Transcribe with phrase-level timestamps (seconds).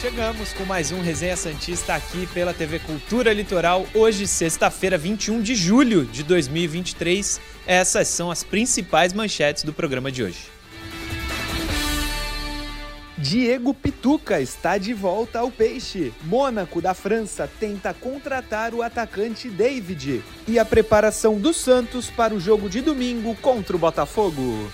[0.00, 3.86] Chegamos com mais um Resenha Santista aqui pela TV Cultura Litoral.
[3.94, 7.40] Hoje, sexta-feira, 21 de julho de 2023.
[7.66, 10.50] Essas são as principais manchetes do programa de hoje.
[13.16, 16.12] Diego Pituca está de volta ao Peixe.
[16.24, 20.24] Mônaco da França tenta contratar o atacante David.
[20.48, 24.68] E a preparação do Santos para o jogo de domingo contra o Botafogo.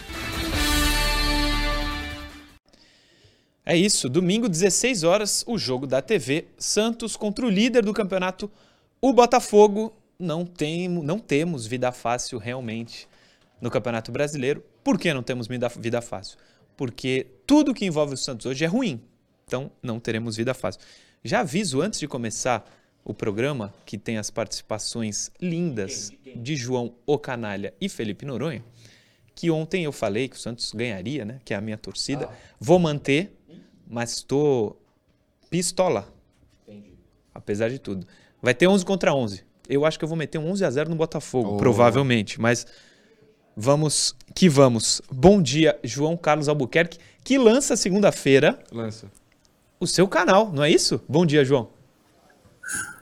[3.71, 8.51] É isso, domingo 16 horas, o jogo da TV Santos contra o líder do campeonato,
[8.99, 9.93] o Botafogo.
[10.19, 13.07] Não, tem, não temos vida fácil realmente
[13.61, 14.65] no Campeonato Brasileiro.
[14.83, 16.39] Por que não temos vida, fácil?
[16.79, 19.03] Porque tudo que envolve o Santos hoje é ruim.
[19.47, 20.81] Então não teremos vida fácil.
[21.23, 22.65] Já aviso antes de começar
[23.05, 28.65] o programa, que tem as participações lindas de João Ocanalha e Felipe Noronha,
[29.35, 31.39] que ontem eu falei que o Santos ganharia, né?
[31.45, 32.31] Que é a minha torcida.
[32.59, 33.38] Vou manter,
[33.89, 34.81] mas estou
[35.51, 36.07] pistola.
[37.35, 38.07] Apesar de tudo.
[38.43, 39.43] Vai ter 11 contra 11.
[39.69, 41.57] Eu acho que eu vou meter um 11 a 0 no Botafogo, Oh.
[41.57, 42.67] provavelmente, mas
[43.57, 45.01] vamos que vamos.
[45.11, 49.11] Bom dia, João Carlos Albuquerque, que lança segunda-feira Lança.
[49.79, 51.01] o seu canal, não é isso?
[51.09, 51.69] Bom dia, João.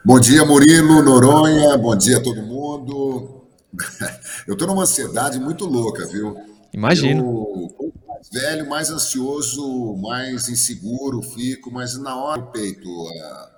[0.05, 3.43] Bom dia, Murilo, Noronha, bom dia a todo mundo.
[4.47, 6.37] Eu tô numa ansiedade muito louca, viu?
[6.73, 7.73] Imagino.
[7.81, 7.86] Eu,
[8.17, 12.89] mais velho, mais ansioso, mais inseguro fico, mas na hora do peito.
[13.22, 13.53] ah,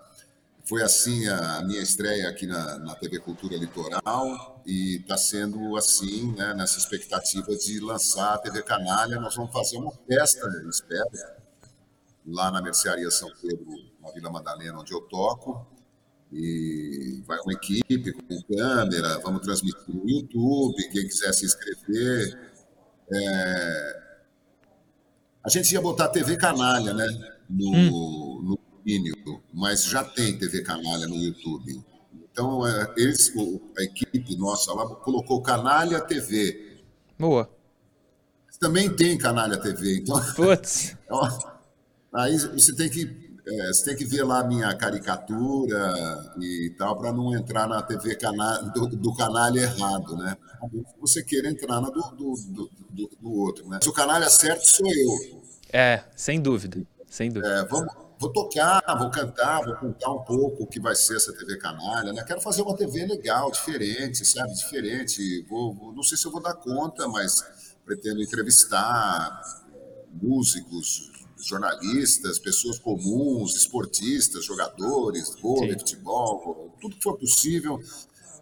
[0.64, 6.32] Foi assim a minha estreia aqui na, na TV Cultura Litoral e está sendo assim,
[6.36, 9.20] né, nessa expectativa de lançar a TV Canalha.
[9.20, 11.08] Nós vamos fazer uma festa, espero,
[12.26, 13.66] lá na Mercearia São Pedro,
[14.00, 15.66] na Vila Madalena, onde eu toco.
[16.32, 22.38] E vai uma equipe com câmera, vamos transmitir no YouTube, quem quiser se inscrever.
[23.12, 24.07] É,
[25.48, 27.06] A gente ia botar TV Canalha, né?
[27.48, 29.16] No, no domínio,
[29.50, 31.82] mas já tem TV Canalha no YouTube.
[32.30, 33.32] Então, é, eles,
[33.78, 36.84] a equipe nossa lá colocou Canalha TV.
[37.18, 37.48] Boa.
[38.60, 40.94] Também tem Canalha TV, então Putz.
[42.12, 43.06] Aí você tem que
[43.50, 47.82] é, você tem que ver lá a minha caricatura e tal para não entrar na
[47.82, 50.36] TV cana do, do canalha errado, né?
[51.00, 52.70] Você queira entrar na do, do, do,
[53.20, 53.78] do- outro, né?
[53.82, 55.42] Se o canalha certo sou eu.
[55.72, 56.82] É, sem dúvida.
[57.08, 57.52] Sem dúvida.
[57.60, 61.32] É, vamos, vou tocar, vou cantar, vou contar um pouco o que vai ser essa
[61.32, 62.22] TV canalha, né?
[62.24, 64.52] Quero fazer uma TV legal, diferente, sabe?
[64.54, 65.42] Diferente.
[65.48, 67.44] Vou- não sei se eu vou dar conta, mas
[67.84, 69.40] pretendo entrevistar
[70.20, 71.10] músicos,
[71.46, 75.78] jornalistas, pessoas comuns, esportistas, jogadores, vôlei, Sim.
[75.78, 77.80] futebol, tudo que for possível,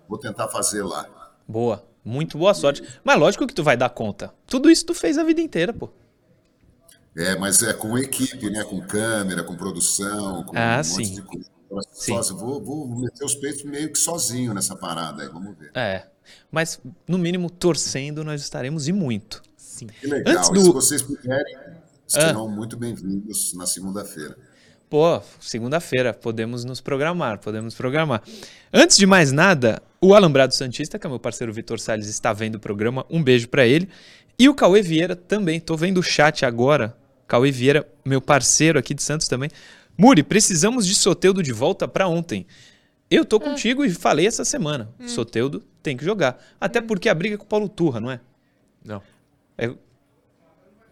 [0.09, 1.09] vou tentar fazer lá.
[1.47, 1.85] Boa.
[2.05, 2.83] Muito boa sorte.
[3.03, 4.33] Mas lógico que tu vai dar conta.
[4.47, 5.89] Tudo isso tu fez a vida inteira, pô.
[7.17, 8.63] É, mas é com equipe, né?
[8.63, 11.03] Com câmera, com produção, com Ah, um sim.
[11.03, 11.51] monte de coisa.
[11.67, 12.23] Então, Sim.
[12.23, 15.73] só- vou, vou meter os peitos meio que sozinho nessa parada aí, vamos ver.
[15.75, 16.07] É.
[16.51, 16.79] Mas,
[17.09, 19.43] no mínimo, torcendo, nós estaremos e muito.
[19.57, 19.89] Sim.
[19.89, 20.37] Que legal.
[20.37, 21.57] Antes do- se vocês puderem,
[22.07, 24.37] serão muito bem-vindos na segunda-feira.
[24.89, 28.23] Pô, segunda-feira, podemos nos programar, podemos programar.
[28.73, 32.55] Antes de mais nada, o Alambrado Santista, que é meu parceiro Vitor Salles, está vendo
[32.55, 33.89] o programa, um beijo pra ele.
[34.39, 36.97] E o Cauê Vieira também, tô vendo o chat agora.
[37.27, 39.51] Cauê Vieira, meu parceiro aqui de Santos também.
[39.99, 42.47] Muri, precisamos de Soteudo de volta pra ontem.
[43.11, 44.89] Eu tô contigo e falei essa semana.
[45.07, 46.41] Soteudo tem que jogar.
[46.61, 48.21] Até porque a briga é com o Paulo Turra, não é?
[48.85, 49.03] Não.
[49.59, 49.75] É-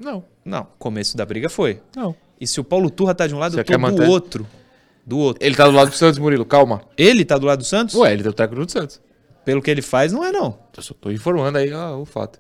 [0.01, 0.25] Não.
[0.45, 1.81] Não, começo da briga foi.
[1.97, 2.15] Não.
[2.41, 4.09] E se o Paulo Turra tá de um lado, Você eu tô quer do manter?
[4.09, 4.47] outro.
[5.07, 5.45] Do outro.
[5.45, 6.83] Ele tá do lado do Santos, Murilo, calma.
[6.97, 7.95] Ele tá do lado do Santos?
[7.95, 9.01] Ué, ele é o técnico do Santos.
[9.45, 10.59] Pelo que ele faz, não é não.
[10.77, 12.39] Eu só tô informando aí ó, o fato.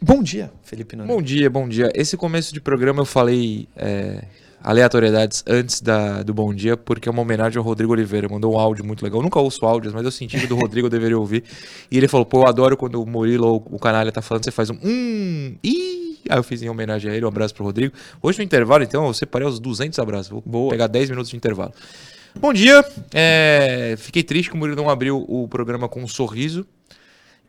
[0.00, 1.14] Bom dia, Felipe Nunes.
[1.14, 1.90] Bom dia, bom dia.
[1.94, 4.24] Esse começo de programa eu falei é,
[4.62, 8.28] aleatoriedades antes da, do bom dia, porque é uma homenagem ao Rodrigo Oliveira.
[8.28, 9.20] Mandou um áudio muito legal.
[9.20, 11.44] Eu nunca ouço áudios, mas eu senti que do Rodrigo eu deveria ouvir.
[11.90, 14.50] E ele falou, pô, eu adoro quando o Murilo ou o Canalha tá falando, você
[14.50, 16.05] faz um hum, ih.
[16.28, 17.94] Aí eu fiz em homenagem a ele, um abraço pro Rodrigo.
[18.22, 20.28] Hoje no intervalo, então, eu separei os 200 abraços.
[20.30, 20.70] Vou Boa.
[20.70, 21.72] pegar 10 minutos de intervalo.
[22.38, 22.84] Bom dia.
[23.14, 26.66] é, fiquei triste que o Murilo não abriu o programa com um sorriso.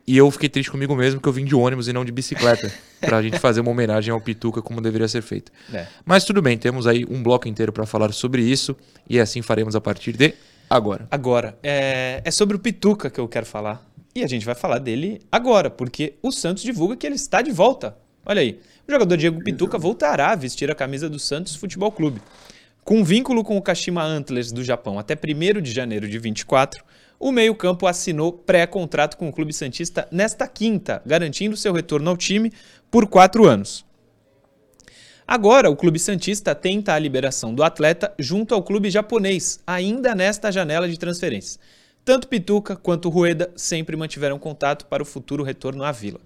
[0.05, 2.71] E eu fiquei triste comigo mesmo que eu vim de ônibus e não de bicicleta.
[3.01, 5.51] pra gente fazer uma homenagem ao Pituca como deveria ser feita.
[5.73, 5.85] É.
[6.05, 8.75] Mas tudo bem, temos aí um bloco inteiro para falar sobre isso.
[9.09, 10.33] E assim faremos a partir de
[10.69, 11.07] Agora.
[11.09, 13.85] Agora, é, é sobre o Pituca que eu quero falar.
[14.13, 17.51] E a gente vai falar dele agora, porque o Santos divulga que ele está de
[17.51, 17.95] volta.
[18.29, 18.59] Olha aí.
[18.85, 22.21] O jogador Diego Pituca voltará a vestir a camisa do Santos Futebol Clube.
[22.83, 26.83] Com vínculo com o Kashima Antlers do Japão até 1 de janeiro de 24,
[27.17, 32.51] o meio-campo assinou pré-contrato com o Clube Santista nesta quinta, garantindo seu retorno ao time
[32.91, 33.85] por quatro anos.
[35.25, 40.51] Agora, o Clube Santista tenta a liberação do atleta junto ao clube japonês, ainda nesta
[40.51, 41.59] janela de transferências.
[42.03, 46.19] Tanto Pituca quanto Rueda sempre mantiveram contato para o futuro retorno à vila.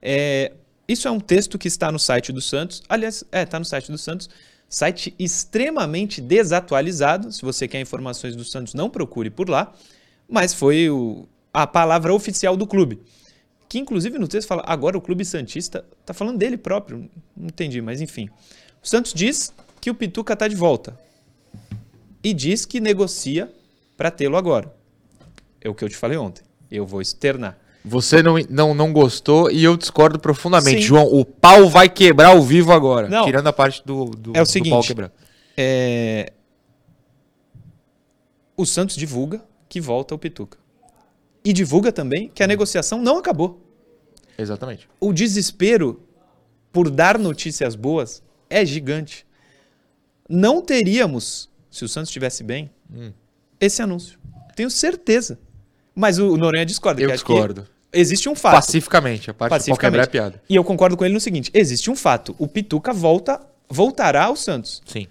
[0.00, 0.52] É,
[0.88, 2.82] isso é um texto que está no site do Santos.
[2.88, 4.30] Aliás, é, está no site do Santos.
[4.70, 7.30] Site extremamente desatualizado.
[7.30, 9.74] Se você quer informações do Santos, não procure por lá.
[10.26, 13.00] Mas foi o, a palavra oficial do clube.
[13.68, 17.10] Que inclusive no texto fala, agora o clube Santista está falando dele próprio.
[17.36, 18.30] Não entendi, mas enfim.
[18.82, 19.52] O Santos diz
[19.82, 20.98] que o Pituca está de volta.
[22.24, 23.52] E diz que negocia
[23.94, 24.74] para tê-lo agora.
[25.60, 26.42] É o que eu te falei ontem.
[26.70, 27.58] Eu vou externar.
[27.88, 30.82] Você não, não, não gostou e eu discordo profundamente.
[30.82, 30.86] Sim.
[30.86, 33.08] João, o pau vai quebrar ao vivo agora.
[33.08, 33.24] Não.
[33.24, 35.10] Tirando a parte do, do, É o seguinte, pau quebrar.
[35.56, 36.32] É...
[38.56, 40.58] O Santos divulga que volta o Pituca.
[41.44, 43.64] E divulga também que a negociação não acabou.
[44.36, 44.88] Exatamente.
[45.00, 46.02] O desespero
[46.72, 49.26] por dar notícias boas é gigante.
[50.28, 53.12] Não teríamos, se o Santos estivesse bem, Hum.
[53.60, 54.18] esse anúncio.
[54.54, 55.38] Tenho certeza.
[55.94, 57.00] Mas o Noronha discorda.
[57.02, 57.66] Eu discordo.
[57.92, 58.54] Existe um fato.
[58.54, 59.30] Pacificamente.
[59.30, 60.02] A parte pau Pacificamente.
[60.04, 60.42] é piada.
[60.48, 62.34] E eu concordo com ele no seguinte: existe um fato.
[62.38, 64.82] O Pituca volta, voltará ao Santos.
[64.86, 65.06] Sim.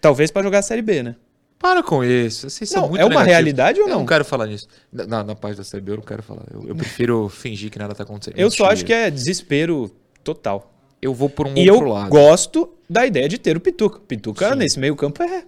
[0.00, 1.16] Talvez para jogar a Série B, né?
[1.58, 2.48] Para com isso.
[2.50, 3.32] Vocês são Não, muito é uma negativos.
[3.32, 3.98] realidade ou Eu não?
[4.00, 4.68] não quero falar nisso.
[4.92, 6.42] Na, na, parte da CB eu não quero falar.
[6.52, 8.38] Eu, eu prefiro fingir que nada tá acontecendo.
[8.38, 9.90] Eu só acho que é desespero
[10.22, 10.72] total.
[11.00, 12.10] Eu vou por um E outro eu lado.
[12.10, 14.00] gosto da ideia de ter o Pituca.
[14.00, 14.56] Pituca Sim.
[14.56, 15.44] nesse meio campo é.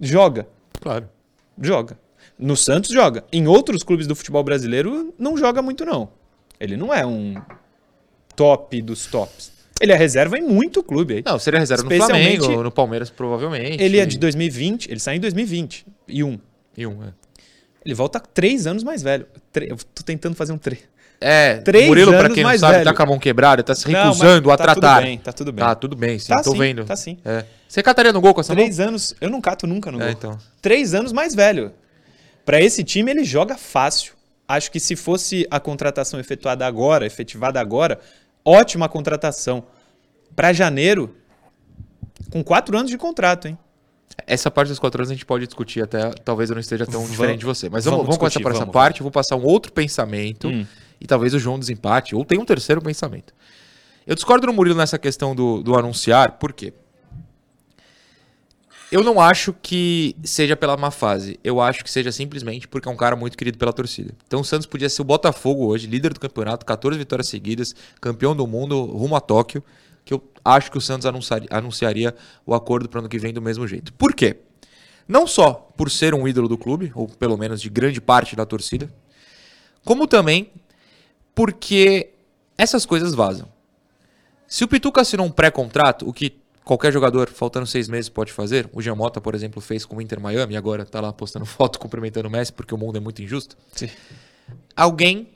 [0.00, 0.46] Joga.
[0.80, 1.08] Claro.
[1.60, 1.98] Joga.
[2.42, 3.24] No Santos joga.
[3.32, 6.08] Em outros clubes do futebol brasileiro não joga muito, não.
[6.60, 7.34] Ele não é um
[8.36, 9.52] top dos tops.
[9.80, 11.22] Ele é reserva em muito clube aí.
[11.24, 13.82] Não, seria reserva no Flamengo, no Palmeiras provavelmente.
[13.82, 16.38] Ele é de 2020, ele sai em 2020 e um.
[16.76, 17.08] E um, é.
[17.84, 19.26] Ele volta três anos mais velho.
[19.52, 20.78] Tre- Eu tô tentando fazer um tre.
[21.20, 22.84] É, Três Murilo, pra quem não sabe, velho.
[22.84, 24.96] tá com a mão quebrada, tá se Não, recusando a tá tratar.
[24.96, 25.64] Tudo bem, tá tudo bem.
[25.64, 26.84] Tá, tudo bem, sim, Tá tô sim, vendo.
[26.84, 27.18] tá sim.
[27.24, 27.44] É.
[27.68, 30.06] Você cataria no gol com essa Três anos, eu não cato nunca no mão?
[30.06, 30.08] gol.
[30.08, 30.38] É, então.
[30.60, 31.72] Três anos mais velho.
[32.44, 34.14] Pra esse time, ele joga fácil.
[34.48, 37.98] Acho que se fosse a contratação efetuada agora, efetivada agora,
[38.44, 39.64] ótima contratação.
[40.34, 41.14] Pra janeiro,
[42.30, 43.58] com quatro anos de contrato, hein?
[44.26, 46.94] Essa parte dos quatro anos a gente pode discutir até, talvez eu não esteja tão
[46.94, 47.68] Vamos- diferente de você.
[47.70, 50.66] Mas vamos, vamos vamos começar por essa parte, eu vou passar um outro pensamento Hum.
[51.00, 53.32] e talvez o João desempate, ou tem um terceiro pensamento.
[54.06, 56.72] Eu discordo do Murilo nessa questão do, do anunciar, por quê?
[58.92, 61.40] Eu não acho que seja pela má fase.
[61.42, 64.14] Eu acho que seja simplesmente porque é um cara muito querido pela torcida.
[64.26, 68.36] Então o Santos podia ser o Botafogo hoje, líder do campeonato, 14 vitórias seguidas, campeão
[68.36, 69.64] do mundo, rumo a Tóquio,
[70.04, 71.06] que eu acho que o Santos
[71.50, 73.94] anunciaria, o acordo para ano que vem do mesmo jeito.
[73.94, 74.36] Por quê?
[75.08, 78.44] Não só por ser um ídolo do clube, ou pelo menos de grande parte da
[78.44, 78.92] torcida,
[79.86, 80.50] como também
[81.34, 82.10] porque
[82.58, 83.48] essas coisas vazam.
[84.46, 88.68] Se o Pituca assinou um pré-contrato, o que qualquer jogador, faltando seis meses, pode fazer,
[88.72, 91.44] o Jean Mota, por exemplo, fez com o Inter Miami, e agora tá lá postando
[91.46, 93.56] foto cumprimentando o Messi, porque o mundo é muito injusto.
[93.72, 93.88] Sim.
[94.76, 95.28] Alguém,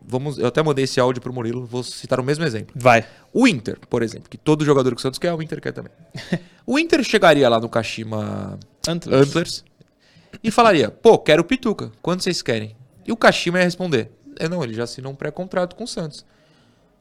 [0.00, 2.74] vamos, eu até mandei esse áudio pro Murilo, vou citar o mesmo exemplo.
[2.76, 3.06] Vai.
[3.32, 5.92] O Inter, por exemplo, que todo jogador que o Santos quer, o Inter quer também.
[6.66, 9.28] o Inter chegaria lá no Kashima Antlers.
[9.28, 9.64] Antlers
[10.42, 12.76] e falaria: pô, quero o Pituca, quanto vocês querem?
[13.06, 16.24] E o Kashima ia responder: é, não, ele já assinou um pré-contrato com o Santos.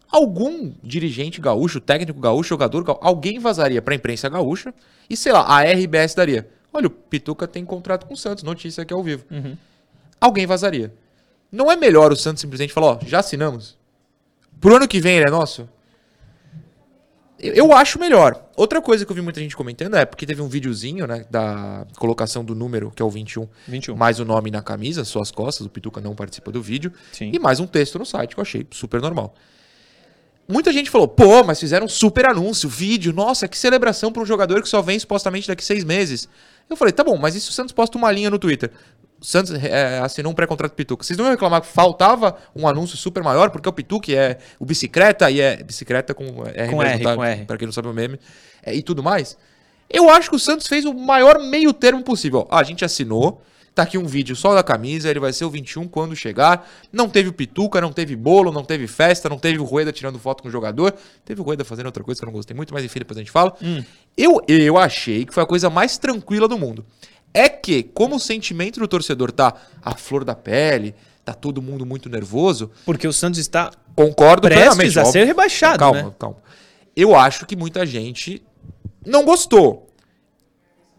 [0.09, 4.73] Algum dirigente gaúcho, técnico gaúcho, jogador gaúcho, alguém vazaria pra imprensa gaúcha
[5.09, 8.83] e, sei lá, a RBS daria: olha, o Pituca tem contrato com o Santos, notícia
[8.83, 9.25] aqui ao vivo.
[9.29, 9.57] Uhum.
[10.19, 10.93] Alguém vazaria.
[11.51, 13.77] Não é melhor o Santos simplesmente falar: ó, já assinamos?
[14.59, 15.67] Pro ano que vem ele é nosso?
[17.39, 18.43] Eu eu acho melhor.
[18.55, 21.85] Outra coisa que eu vi muita gente comentando é porque teve um videozinho, né, da
[21.97, 23.95] colocação do número, que é o 21, 21.
[23.95, 27.29] mais o nome na camisa, suas costas, o Pituca não participa do vídeo, Sim.
[27.31, 29.35] e mais um texto no site que eu achei super normal.
[30.47, 34.25] Muita gente falou, pô, mas fizeram um super anúncio, vídeo, nossa, que celebração para um
[34.25, 36.27] jogador que só vem supostamente daqui seis meses.
[36.69, 38.71] Eu falei, tá bom, mas e se o Santos posta uma linha no Twitter?
[39.19, 41.03] O Santos é, assinou um pré-contrato com Pituca.
[41.03, 44.65] Vocês não iam reclamar que faltava um anúncio super maior, porque o Pituca é o
[44.65, 47.15] bicicleta e é bicicleta com R, Com mesmo, R, tá?
[47.15, 47.45] com R.
[47.45, 48.19] Pra quem não sabe o meme,
[48.63, 49.37] é, e tudo mais.
[49.89, 52.47] Eu acho que o Santos fez o maior meio termo possível.
[52.49, 53.41] Ó, a gente assinou,
[53.77, 56.67] tá aqui um vídeo só da camisa, ele vai ser o 21 quando chegar.
[56.91, 60.17] Não teve o Pituca, não teve bolo, não teve festa, não teve o Rueda tirando
[60.17, 60.95] foto com o jogador.
[61.23, 63.21] Teve o Rueda fazendo outra coisa que eu não gostei muito, mas enfim, depois a
[63.21, 63.55] gente fala.
[64.17, 66.83] Eu, eu achei que foi a coisa mais tranquila do mundo.
[67.33, 71.85] É que, como o sentimento do torcedor tá à flor da pele, tá todo mundo
[71.85, 76.11] muito nervoso, Porque o Santos está concordo prestes a ser rebaixado, calma, né?
[76.17, 76.37] calma.
[76.95, 78.41] Eu acho que muita gente
[79.05, 79.87] não gostou.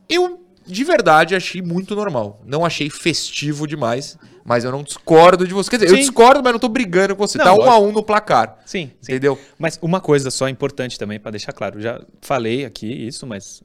[0.09, 2.41] Eu, de verdade, achei muito normal.
[2.45, 5.71] Não achei festivo demais, mas eu não discordo de você.
[5.71, 6.03] Quer dizer, eu Sim.
[6.03, 7.39] discordo, mas não tô brigando com você.
[7.39, 7.75] Não, tá um lógico.
[7.75, 8.59] a um no placar.
[8.67, 9.13] Sim, sim.
[9.13, 9.39] Entendeu?
[9.59, 11.81] Mas uma coisa só importante também pra deixar claro.
[11.81, 13.63] Já falei aqui isso, mas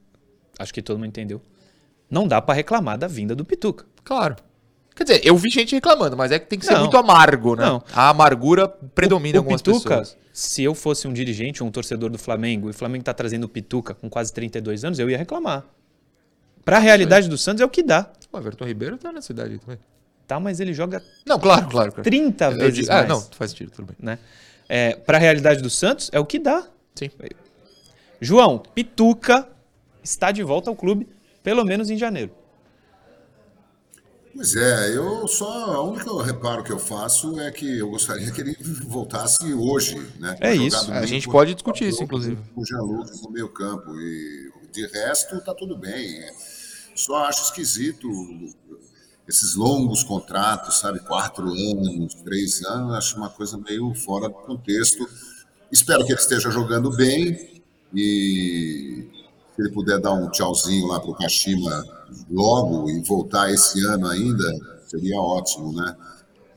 [0.58, 1.40] acho que todo mundo entendeu.
[2.10, 3.84] Não dá pra reclamar da vinda do Pituca.
[4.02, 4.36] Claro.
[4.96, 6.82] Quer dizer, eu vi gente reclamando, mas é que tem que ser Não.
[6.82, 7.64] muito amargo, né?
[7.66, 7.82] Não.
[7.92, 10.16] A amargura predomina em o algumas Pituca, pessoas.
[10.32, 13.48] se eu fosse um dirigente um torcedor do Flamengo e o Flamengo tá trazendo o
[13.48, 15.64] Pituca com quase 32 anos, eu ia reclamar.
[16.64, 18.10] Pra realidade do Santos é o que dá.
[18.32, 19.78] O Everton Ribeiro tá na cidade aí também.
[20.26, 21.92] Tá, mas ele joga Não, claro, claro.
[21.92, 22.02] claro.
[22.02, 23.04] 30 Eu vezes digo- mais.
[23.04, 23.96] Ah, não, faz sentido, tudo bem.
[24.00, 24.18] né?
[24.68, 26.66] É, pra realidade do Santos é o que dá.
[26.94, 27.10] Sim.
[28.20, 29.46] João, Pituca
[30.02, 31.06] está de volta ao clube,
[31.42, 32.30] pelo menos em janeiro.
[34.34, 35.46] Pois é, eu só.
[35.74, 38.56] A única reparo que eu faço é que eu gostaria que ele
[38.86, 40.36] voltasse hoje, né?
[40.40, 40.90] É isso.
[40.90, 42.38] A gente pode discutir isso, inclusive.
[42.56, 43.94] O Jean Lucas no meio campo.
[44.00, 46.24] E de resto, tá tudo bem.
[46.94, 48.08] Só acho esquisito
[49.26, 51.00] esses longos contratos, sabe?
[51.00, 55.08] Quatro anos, três anos, acho uma coisa meio fora do contexto.
[55.72, 57.62] Espero que ele esteja jogando bem
[57.94, 59.08] e
[59.54, 61.84] se ele puder dar um tchauzinho lá para o Kashima
[62.30, 64.44] logo e voltar esse ano ainda,
[64.86, 65.96] seria ótimo, né?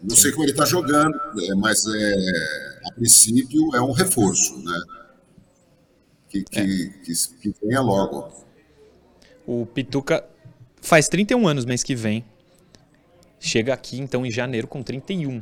[0.01, 1.17] Não sei como ele está jogando,
[1.57, 4.79] mas é, a princípio é um reforço, né?
[6.29, 8.29] Que, que, que, que venha logo.
[9.45, 10.25] O Pituca
[10.81, 12.23] faz 31 anos mês que vem.
[13.39, 15.41] Chega aqui, então, em janeiro com 31.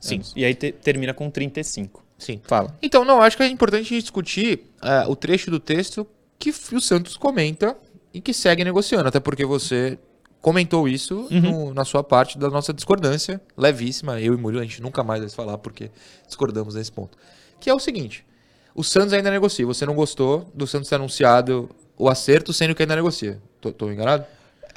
[0.00, 0.14] Sim.
[0.16, 0.32] anos.
[0.36, 2.04] E aí te- termina com 35.
[2.18, 2.40] Sim.
[2.44, 2.76] Fala.
[2.82, 6.06] Então, não, acho que é importante a gente discutir eh, o trecho do texto
[6.38, 7.76] que o Santos comenta
[8.12, 9.98] e que segue negociando, até porque você
[10.40, 14.20] comentou isso no- na sua parte da nossa discordância levíssima.
[14.20, 15.90] Eu e Murilo, a gente nunca mais vai falar porque
[16.26, 17.16] discordamos nesse ponto.
[17.60, 18.24] Que é o seguinte:
[18.76, 19.66] o Santos ainda negocia.
[19.66, 21.68] Você não gostou do Santos ter anunciado
[21.98, 23.40] o acerto, sendo que ainda negocia.
[23.60, 24.24] Tô, tô enganado?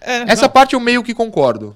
[0.01, 0.49] É, Essa não.
[0.49, 1.75] parte eu meio que concordo.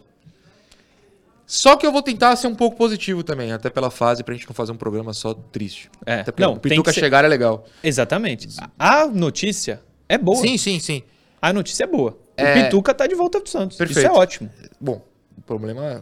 [1.46, 4.48] Só que eu vou tentar ser um pouco positivo também, até pela fase, pra gente
[4.48, 5.89] não fazer um programa só triste.
[6.06, 7.65] É, Até não, o Pituca ser- chegar é legal.
[7.84, 8.48] Exatamente.
[8.80, 10.38] A notícia é boa.
[10.38, 11.03] Sim, sim, sim.
[11.42, 12.18] A notícia é boa.
[12.38, 12.51] É.
[12.51, 13.75] O Pituca tá de volta pro Santos.
[13.75, 14.08] Isso Perfeito.
[14.08, 14.50] é ótimo.
[14.80, 15.01] Bom,
[15.38, 16.01] o problema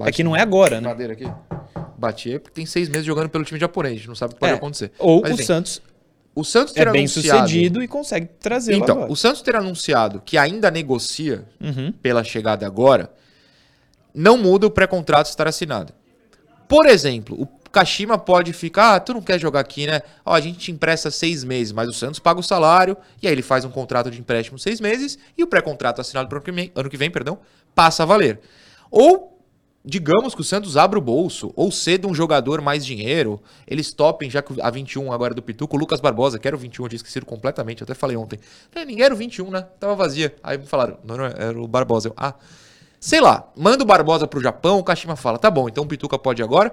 [0.00, 0.88] É que não é agora, né?
[0.88, 1.24] Madeira aqui.
[2.02, 4.34] Bati é porque tem seis meses jogando pelo time japonês, a gente não sabe o
[4.34, 4.56] que pode É.
[4.56, 4.92] acontecer.
[4.98, 5.82] Ou Mas, o enfim, Santos
[6.34, 7.40] o Santos é ter bem anunciado...
[7.46, 9.12] sucedido e consegue trazer Então, agora.
[9.12, 11.92] o Santos ter anunciado que ainda negocia Uhum.
[12.02, 13.10] pela chegada agora,
[14.14, 15.92] não muda o pré-contrato estar assinado.
[16.68, 20.00] Por exemplo, o Kashima pode ficar, ah, tu não quer jogar aqui, né?
[20.24, 23.32] Ó, a gente te empresta seis meses, mas o Santos paga o salário, e aí
[23.32, 26.44] ele faz um contrato de empréstimo seis meses, e o pré-contrato assinado para o ano
[26.44, 27.38] que vem, ano que vem, perdão,
[27.74, 28.40] passa a valer.
[28.90, 29.31] Ou,
[29.84, 34.30] digamos que o Santos abra o bolso, ou ceda um jogador mais dinheiro, eles topem,
[34.30, 36.84] já que a 21 agora é do Pituco, o Lucas Barbosa, que era o 21,
[36.84, 38.38] eu tinha esquecido completamente, eu até falei ontem.
[38.74, 39.66] Ninguém era o 21, né?
[39.80, 40.34] Tava vazia.
[40.42, 42.08] Aí me falaram, não, não, era o Barbosa.
[42.08, 42.34] Eu, ah,
[43.00, 46.16] sei lá, manda o Barbosa pro Japão, o Kashima fala, tá bom, então o Pituca
[46.18, 46.72] pode agora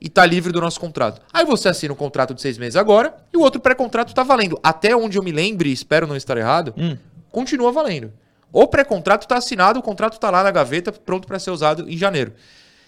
[0.00, 1.20] e tá livre do nosso contrato.
[1.32, 4.58] Aí você assina um contrato de seis meses agora e o outro pré-contrato tá valendo.
[4.62, 6.96] Até onde eu me lembre, espero não estar errado, Hum.
[7.32, 8.12] continua valendo.
[8.52, 11.96] O pré-contrato tá assinado, o contrato tá lá na gaveta, pronto para ser usado em
[11.96, 12.32] janeiro.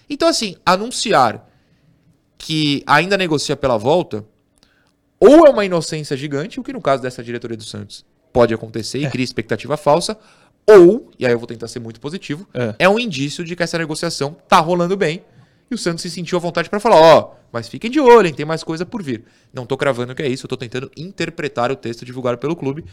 [0.09, 1.45] Então, assim, anunciar
[2.37, 4.23] que ainda negocia pela volta,
[5.19, 8.99] ou é uma inocência gigante, o que no caso dessa diretoria do Santos pode acontecer
[8.99, 10.17] e cria expectativa falsa,
[10.69, 12.75] ou, e aí eu vou tentar ser muito positivo, É.
[12.79, 15.23] é um indício de que essa negociação tá rolando bem
[15.71, 18.33] e o Santos se sentiu à vontade para falar, ó, mas fiquem de olho, hein,
[18.33, 19.23] tem mais coisa por vir.
[19.53, 22.85] Não tô cravando que é isso, eu tô tentando interpretar o texto divulgado pelo clube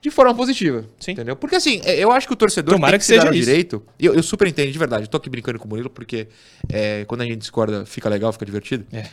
[0.00, 1.12] de forma positiva, Sim.
[1.12, 1.34] entendeu?
[1.34, 3.44] Porque assim, é- eu acho que o torcedor Tomara tem que que, seja o isso.
[3.46, 6.28] direito, eu, eu super entendo, de verdade, eu tô aqui brincando com o Murilo porque
[6.68, 8.86] é, quando a gente discorda fica legal, fica divertido.
[8.92, 9.08] É.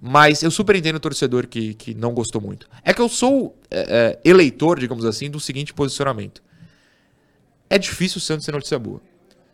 [0.00, 2.68] Mas eu super entendo o torcedor que, que não gostou muito.
[2.84, 6.40] É que eu sou é, é, eleitor, digamos assim, do seguinte posicionamento.
[7.68, 9.00] É difícil o Santos ser notícia boa.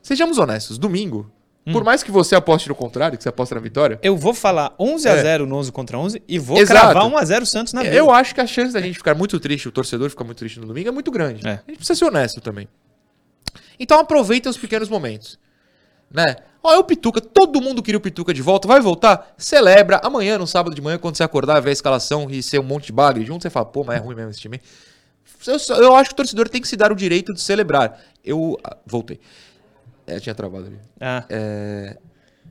[0.03, 1.33] Sejamos honestos, domingo,
[1.66, 1.73] Hum.
[1.73, 4.75] por mais que você aposte no contrário, que você aposta na vitória, Eu vou falar
[4.78, 5.23] 11 a É.
[5.23, 6.78] 0 no 11 contra 11 e vou Exato.
[6.80, 7.94] cravar 1 a 0 Santos na vida.
[7.97, 10.61] eu acho que a chance da gente ficar muito triste, o torcedor ficar muito triste
[10.61, 11.47] no domingo, é muito grande.
[11.47, 11.52] É.
[11.52, 12.68] A gente precisa ser honesto também.
[13.78, 15.38] Então aproveita os pequenos momentos.
[16.11, 16.37] Né?
[16.62, 19.35] Ó, é o Pituca, todo mundo queria o Pituca de volta, vai voltar?
[19.37, 20.00] Celebra.
[20.04, 22.87] Amanhã, no sábado de manhã, quando você acordar, ver a escalação e ser um monte
[22.87, 24.61] de bagre junto, você fala, pô, mas é ruim mesmo esse time.
[25.47, 27.99] Eu, eu acho que o torcedor tem que se dar o direito de celebrar.
[28.25, 28.59] Eu.
[28.64, 29.18] ah, voltei.
[30.07, 30.79] É, tinha travado ali.
[31.01, 31.27] Ah,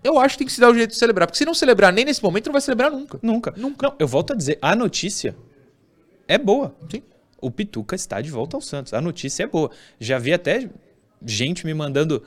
[0.03, 1.27] Eu acho que tem que se dar o direito de celebrar.
[1.27, 3.19] Porque se não celebrar nem nesse momento, não vai celebrar nunca.
[3.21, 3.53] nunca.
[3.55, 3.87] Nunca.
[3.87, 5.35] Não, eu volto a dizer, a notícia
[6.27, 6.75] é boa.
[6.91, 7.01] Sim.
[7.41, 8.93] O Pituca está de volta ao Santos.
[8.93, 9.69] A notícia é boa.
[9.99, 10.69] Já vi até
[11.25, 12.23] gente me mandando.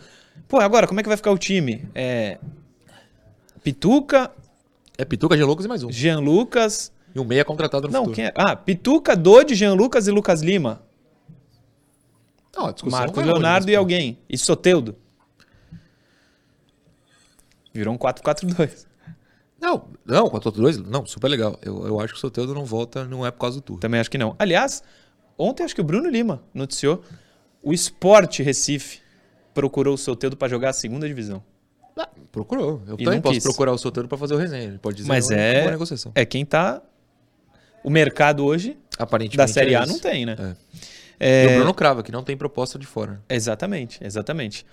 [0.47, 1.89] Pô, agora, como é que vai ficar o time?
[1.95, 2.39] É.
[3.63, 4.31] Pituca,
[4.99, 5.91] É Pituca, Jean Lucas e mais um.
[5.91, 6.93] Jean Lucas.
[7.15, 8.15] E um meia contratado no Não, futuro.
[8.17, 8.33] quem é?
[8.35, 10.83] Ah, Pituca, Dodi, Jean Lucas e Lucas Lima.
[12.55, 14.19] Não, a discussão Marcos longe Leonardo e alguém.
[14.29, 14.97] E Soteudo.
[17.77, 18.87] Virou um 4-4-2.
[19.61, 21.59] Não, não, 4-2, não, super legal.
[21.63, 23.81] Eu, eu acho que o Soteldo não volta, não é por causa do Turra.
[23.81, 24.37] Também acho que não.
[24.39, 24.83] Aliás,
[25.39, 27.03] ontem acho que o Bruno Lima noticiou.
[27.63, 29.01] O Sport Recife
[29.55, 31.43] procurou o Soteudo para jogar a segunda divisão.
[31.99, 32.83] Ah, procurou.
[32.87, 33.43] Eu E também posso quis.
[33.45, 34.65] procurar o Soteldo pra fazer o resenha.
[34.65, 36.13] Ele pode dizer Mas é- boa negociação.
[36.15, 36.83] É quem tá.
[37.83, 40.37] O mercado hoje Aparentemente da Série é A não tem, né?
[40.39, 41.47] É.
[41.47, 43.23] E É, o Bruno Crava, que não tem proposta de fora.
[43.29, 44.67] Exatamente, exatamente.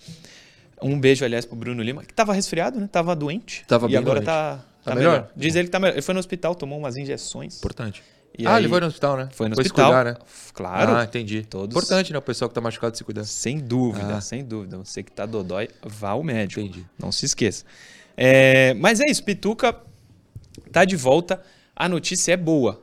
[0.84, 2.88] Um beijo, aliás, pro Bruno Lima, que tava resfriado, né?
[2.92, 3.64] Tava doente.
[3.68, 4.26] Tava e bem agora doente.
[4.26, 5.12] tá, Tá tá melhor?
[5.12, 5.30] melhor.
[5.36, 5.94] Diz ele que tá melhor.
[5.94, 7.58] Ele foi no hospital, tomou umas injeções.
[7.58, 8.04] Importante.
[8.38, 9.30] E ah, aí- ele foi no hospital, né?
[9.32, 9.86] Foi no se hospital.
[9.92, 10.18] cuidar, né?
[10.54, 10.96] Claro.
[10.96, 11.44] Ah, entendi.
[11.46, 12.18] Todos- Importante, né?
[12.18, 13.24] O pessoal que tá machucado se cuidar.
[13.26, 14.22] Sem dúvida, Ah.
[14.22, 14.78] sem dúvida.
[14.78, 16.60] Você que tá dodói, vá ao médico.
[16.62, 16.86] Entendi.
[17.00, 17.64] Não se esqueça.
[18.18, 19.76] É, mas é isso, Pituca
[20.72, 21.42] tá de volta.
[21.76, 22.82] A notícia é boa.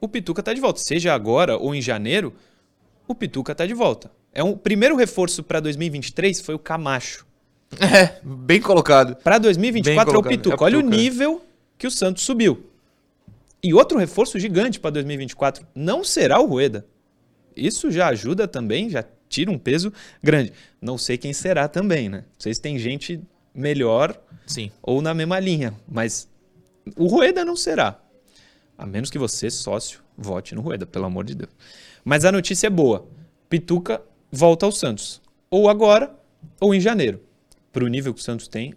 [0.00, 0.80] O Pituca tá de volta.
[0.80, 2.34] Seja agora ou em janeiro,
[3.08, 4.10] o Pituca tá de volta.
[4.36, 7.24] É um o primeiro reforço para 2023 foi o Camacho.
[7.80, 9.16] É, bem colocado.
[9.16, 10.56] Para 2024 é o Pituca.
[10.56, 10.96] é Olha o Pituca.
[10.96, 11.44] nível
[11.76, 12.70] que o Santos subiu.
[13.62, 16.86] E outro reforço gigante para 2024 não será o Rueda.
[17.56, 20.52] Isso já ajuda também, já tira um peso grande.
[20.80, 22.18] Não sei quem será também, né?
[22.18, 23.20] Não sei se tem gente
[23.52, 24.16] melhor
[24.46, 24.70] Sim.
[24.80, 26.28] ou na mesma linha, mas
[26.96, 27.98] o Rueda não será.
[28.78, 31.50] A menos que você, sócio, vote no Rueda, pelo amor de Deus.
[32.04, 33.08] Mas a notícia é boa.
[33.48, 35.20] Pituca volta ao Santos.
[35.50, 36.14] Ou agora,
[36.60, 37.20] ou em janeiro.
[37.72, 38.74] Para o nível que o Santos tem,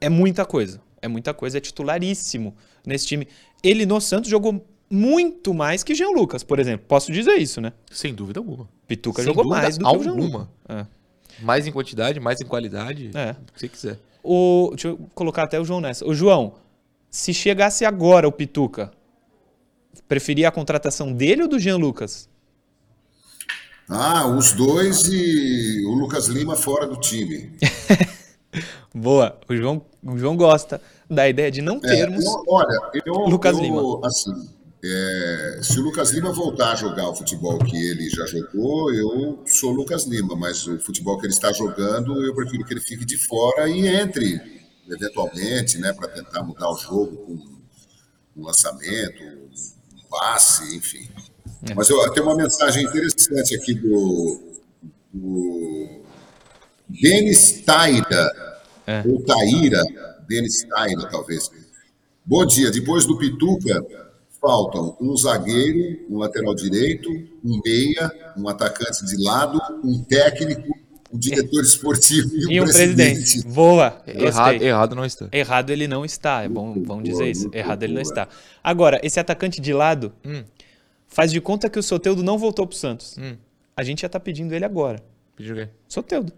[0.00, 0.80] é muita coisa.
[1.02, 3.26] É muita coisa, é titularíssimo nesse time.
[3.62, 6.86] Ele no Santos jogou muito mais que Jean Lucas, por exemplo.
[6.86, 7.72] Posso dizer isso, né?
[7.90, 8.68] Sem dúvida alguma.
[8.86, 10.38] Pituca Sem jogou mais do que o Jean alguma.
[10.38, 10.48] Lucas.
[10.68, 10.86] É.
[11.40, 13.10] Mais em quantidade, mais em qualidade.
[13.14, 13.30] É.
[13.32, 13.98] O que você quiser.
[14.22, 16.06] O, deixa eu colocar até o João nessa.
[16.06, 16.54] O João,
[17.10, 18.92] se chegasse agora o Pituca,
[20.06, 22.28] preferia a contratação dele ou do Jean Lucas?
[23.90, 27.50] Ah, os dois e o Lucas Lima fora do time.
[28.94, 29.38] Boa.
[29.48, 32.24] O João, o João gosta da ideia de não É, termos.
[32.24, 34.00] eu- olha, eu, Lucas eu, Lima.
[34.04, 34.48] assim,
[34.84, 39.42] é, se o Lucas Lima voltar a jogar o futebol que ele já jogou, eu
[39.46, 42.80] sou o Lucas Lima, mas o futebol que ele está jogando, eu prefiro que ele
[42.80, 44.40] fique de fora e entre,
[44.88, 47.32] eventualmente, né, para tentar mudar o jogo com
[48.36, 51.08] um lançamento, um passe, enfim.
[51.68, 51.74] É.
[51.74, 54.40] Mas eu, tem uma mensagem interessante aqui do,
[55.12, 56.00] do
[56.88, 59.02] Denis Taira, É.
[59.06, 59.82] ou Taíra,
[60.28, 61.50] Denis Taira, talvez.
[62.24, 62.70] Bom dia.
[62.70, 63.84] Depois do Pituca,
[64.40, 67.10] faltam um zagueiro, um lateral direito,
[67.44, 70.68] um meia, um atacante de lado, um técnico,
[71.12, 73.42] um diretor esportivo e um, E um presidente.
[73.48, 74.00] Boa.
[74.06, 75.28] Errado, errado não está.
[75.32, 76.42] Errado ele não está.
[76.42, 77.50] É bom, vamos dizer isso.
[77.52, 78.28] Errado ele não está.
[78.62, 80.42] Agora, esse atacante de lado Hum.
[81.20, 83.14] Faz de conta que o Soteudo não voltou pro Santos.
[83.18, 83.36] Hum.
[83.76, 85.02] A gente já tá pedindo ele agora.
[85.36, 85.68] Pediu quem?
[85.86, 86.32] Soteudo.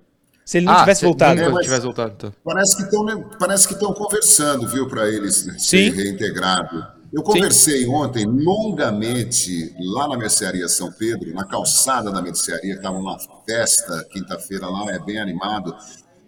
[0.45, 1.41] Se ele não Ah, tivesse se- voltado.
[1.41, 2.33] É, mas- tivesse voltado, então.
[2.43, 5.59] Parece que estão parece que estão conversando, viu, para eles Sim.
[5.59, 6.85] ser reintegrado.
[7.13, 13.17] Eu conversei ontem longamente lá na mercearia São Pedro, na calçada da mercearia, estava uma
[13.47, 15.73] festa quinta-feira lá, é bem animado.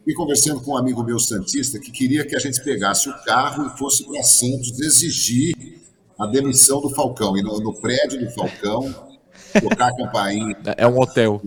[0.06, 3.66] E conversando com um amigo meu santista que queria que a gente pegasse o carro
[3.66, 5.73] e fosse para Santos exigir
[6.18, 8.94] a demissão do Falcão, e no, no prédio do Falcão,
[9.60, 11.40] tocar a campainha É um hotel.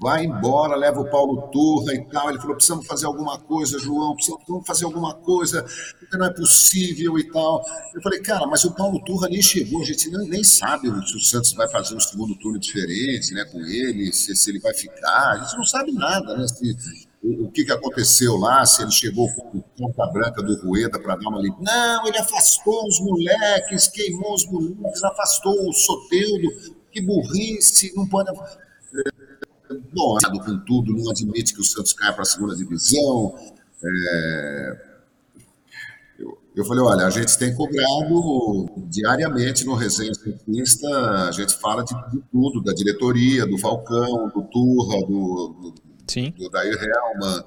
[0.00, 2.28] vai embora, leva o Paulo Turra e tal.
[2.28, 5.64] Ele falou: precisamos fazer alguma coisa, João, precisamos fazer alguma coisa,
[5.98, 7.64] porque não é possível e tal.
[7.94, 11.16] Eu falei, cara, mas o Paulo Turra nem chegou, a gente nem, nem sabe se
[11.16, 14.74] o Santos vai fazer um segundo turno diferente né, com ele, se, se ele vai
[14.74, 16.46] ficar, a gente não sabe nada, né?
[16.48, 16.76] Se,
[17.24, 21.28] o, que, que aconteceu lá, se ele chegou com conta branca do Rueda para dar
[21.28, 21.58] uma limpa.
[21.62, 26.48] Não, ele afastou os moleques, queimou os moleques, afastou o Soteudo,
[26.92, 28.30] que burrice, não pode.
[29.92, 33.34] Bom, com tudo, não admite que o Santos caia para a segunda divisão.
[33.82, 34.94] É,
[36.54, 40.88] Eu, falei, olha, a gente tem cobrado diariamente no Resenha Cientista,
[41.26, 45.74] a gente fala de, de tudo, da diretoria, do Falcão, do Turra, do, do,
[46.08, 46.30] Sim.
[46.32, 47.44] do Dair Helman,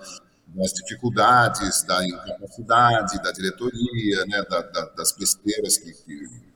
[0.48, 5.92] das dificuldades, da incapacidade da diretoria, né, da- da- das besteiras que...
[5.94, 6.48] que...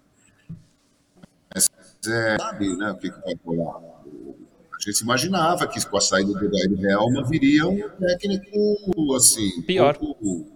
[1.53, 1.69] Mas,
[2.07, 3.79] é, sabe né, o que, que vai rolar.
[3.79, 9.95] A gente imaginava que com a saída do Dair Helman viria um técnico, assim, Pior.
[9.97, 10.47] pouco,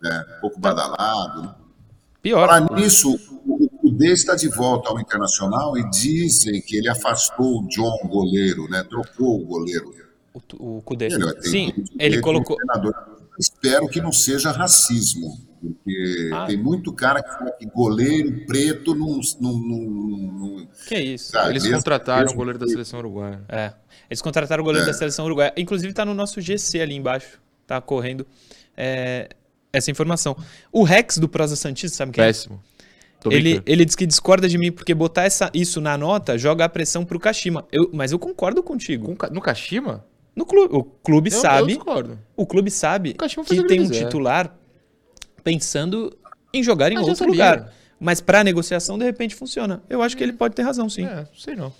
[0.00, 1.54] né, pouco badalado.
[2.22, 2.46] Pior.
[2.48, 3.14] Falar nisso,
[3.46, 8.68] o, Kudê está de volta ao Internacional e dizem que ele afastou o John, goleiro,
[8.68, 8.82] né?
[8.82, 9.94] Trocou o goleiro.
[10.58, 10.82] O.
[11.00, 12.56] Ele, tem Sim, ele direito colocou.
[13.38, 16.46] Espero que não seja racismo, porque Ah.
[16.46, 19.20] tem muito cara que fala que goleiro preto não.
[19.40, 19.78] não, não,
[20.32, 21.32] não- Que é isso?
[21.32, 23.42] Sabe, Eles mesmo- contrataram o goleiro da seleção uruguaia.
[23.48, 23.72] É.
[24.08, 24.90] Eles contrataram o goleiro É.
[24.90, 25.52] da seleção uruguaia.
[25.56, 27.38] Inclusive tá no nosso GC ali embaixo.
[27.66, 28.26] Tá correndo
[28.78, 29.28] é,
[29.72, 30.36] essa informação.
[30.72, 32.26] O Rex do Prosa Santista, sabe quem é?
[32.28, 32.62] Péssimo.
[33.28, 36.68] Ele, ele diz que discorda de mim porque botar essa, isso na nota joga a
[36.68, 37.66] pressão pro Kashima.
[37.72, 39.16] Eu, mas eu concordo contigo.
[39.16, 40.04] Com no Kashima?
[40.36, 42.18] No clube, o clube Eu- Eu sabe, discordo.
[42.36, 44.54] o clube sabe Kashima faz que o que tem um titular
[45.42, 46.16] pensando
[46.52, 47.72] em jogar em Ah, outro lugar.
[47.98, 49.82] Mas pra negociação de repente funciona.
[49.88, 51.06] Eu acho que ele pode ter razão, sim.
[51.06, 51.72] É, sei não.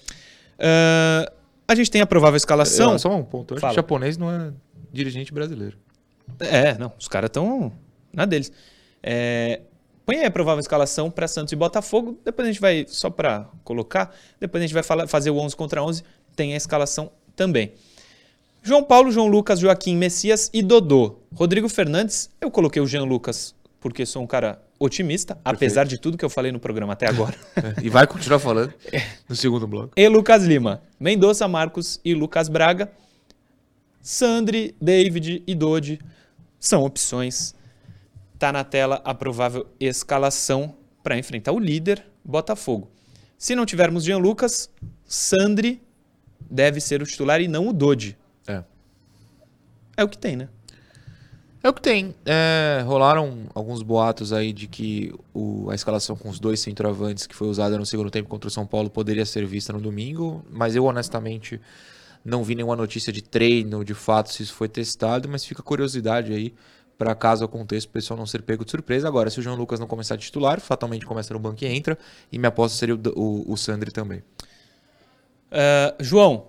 [0.58, 1.30] Ah,
[1.68, 2.92] a gente tem a provável escalação.
[2.92, 3.52] Eu- só um ponto.
[3.52, 3.72] Eu acho Fala.
[3.74, 4.50] que japonês não é
[4.92, 5.76] dirigente brasileiro.
[6.40, 7.70] É, não, os caras estão
[8.12, 8.50] na deles.
[9.02, 9.60] É,
[10.06, 12.18] põe aí a provável escalação para Santos e Botafogo.
[12.24, 15.54] Depois a gente vai, só para colocar, depois a gente vai falar- fazer o 11
[15.54, 16.02] contra 11.
[16.34, 17.74] Tem a escalação também.
[18.66, 21.20] João Paulo, João Lucas, Joaquim Messias e Dodô.
[21.32, 26.18] Rodrigo Fernandes, eu coloquei o Jean Lucas porque sou um cara otimista, apesar de tudo
[26.18, 27.36] que eu falei no programa até agora.
[27.54, 28.74] É, e vai continuar falando
[29.28, 29.92] no segundo bloco.
[29.96, 30.82] e Lucas Lima.
[30.98, 32.90] Mendonça, Marcos e Lucas Braga.
[34.02, 36.00] Sandri, David e Dodi
[36.58, 37.54] são opções.
[38.36, 40.74] Tá na tela a provável escalação
[41.04, 42.90] para enfrentar o líder, Botafogo.
[43.38, 44.68] Se não tivermos Jean Lucas,
[45.04, 45.80] Sandri
[46.50, 48.18] deve ser o titular e não o Dodi.
[49.96, 50.04] É.
[50.04, 50.48] O que tem, né?
[51.62, 52.14] É o que tem.
[52.24, 57.34] É, rolaram alguns boatos aí de que o- a escalação com os dois centroavantes que
[57.34, 60.76] foi usada no segundo tempo contra o São Paulo poderia ser vista no domingo, mas
[60.76, 61.60] eu honestamente
[62.24, 65.64] não vi nenhuma notícia de treino, de fato, se isso foi testado, mas fica a
[65.64, 66.54] curiosidade aí
[66.98, 69.06] para caso aconteça o pessoal não ser pego de surpresa.
[69.08, 71.98] Agora, se o João Lucas não começar de titular, fatalmente começa no banco e entra,
[72.30, 74.22] e minha aposta seria o, o, o Sandri também.
[75.50, 76.46] Ah, João,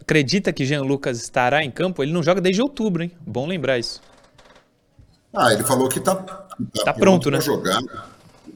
[0.00, 2.02] acredita que Jean Lucas estará em campo?
[2.02, 3.12] Ele não joga desde outubro, hein?
[3.26, 4.00] Bom lembrar isso.
[5.32, 6.14] Ah, ele falou que tá,
[6.72, 7.38] que Tá pronto, né?
[7.38, 7.80] pra jogar.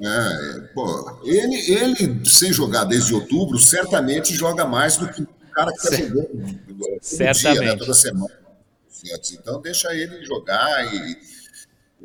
[0.01, 5.73] É, pô, ele, ele, sem jogar desde outubro, certamente joga mais do que o cara
[5.73, 7.65] que tá jogando todo dia, Certamente.
[7.65, 8.31] né, toda semana.
[9.33, 11.17] Então deixa ele jogar e,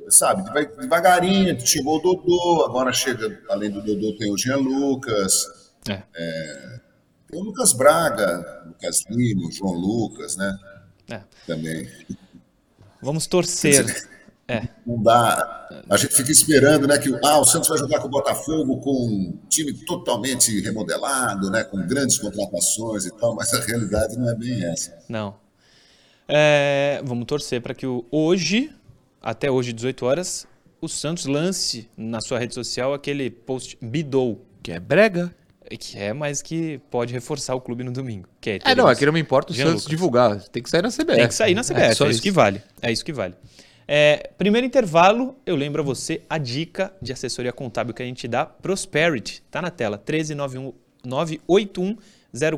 [0.09, 5.45] sabe, vai devagarinho, chegou o Dodô, agora chega, além do Dodô, tem o Jean Lucas,
[5.87, 6.01] É.
[6.13, 6.82] tem
[7.35, 10.57] o Lucas Braga, Lucas Lima, João Lucas, né?
[11.09, 11.21] É.
[11.45, 11.89] Também.
[13.01, 13.85] Vamos torcer.
[14.47, 14.67] É.
[14.85, 15.67] Não dá.
[15.89, 18.77] A gente fica esperando, né, que o- ah, o Santos vai jogar com o Botafogo
[18.81, 24.29] com um time totalmente remodelado, né, com grandes contratações e tal, mas a realidade não
[24.29, 24.97] é bem essa.
[25.07, 25.35] Não.
[26.27, 28.69] É, vamos torcer para que o, hoje,
[29.21, 30.47] até hoje, 18 horas,
[30.81, 35.33] o Santos lance na sua rede social aquele post Bidou, Que é brega.
[35.77, 38.27] Que é, mas que pode reforçar o clube no domingo.
[38.41, 39.85] Que é, É, não, é teremos- que não me importa o Santos Lucas.
[39.87, 40.39] divulgar.
[40.49, 41.15] Tem que sair na CBF.
[41.17, 42.61] Tem que sair na CBF, é, só isso que vale.
[42.81, 43.35] É isso que vale.
[43.87, 48.27] É, primeiro intervalo, eu lembro a você a dica de assessoria contábil que a gente
[48.27, 49.43] dá, Prosperity.
[49.51, 50.73] Tá na tela, 1391
[51.05, 51.97] 981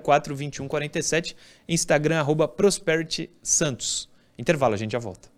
[0.01, 1.35] 04 21 47,
[1.67, 4.07] Instagram arroba Prosperity Santos.
[4.37, 5.29] Intervalo, a gente já volta.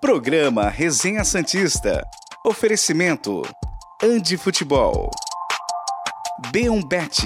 [0.00, 2.02] Programa Resenha Santista.
[2.44, 3.42] Oferecimento.
[4.02, 5.10] Andi Futebol.
[6.52, 7.22] B1 Bet.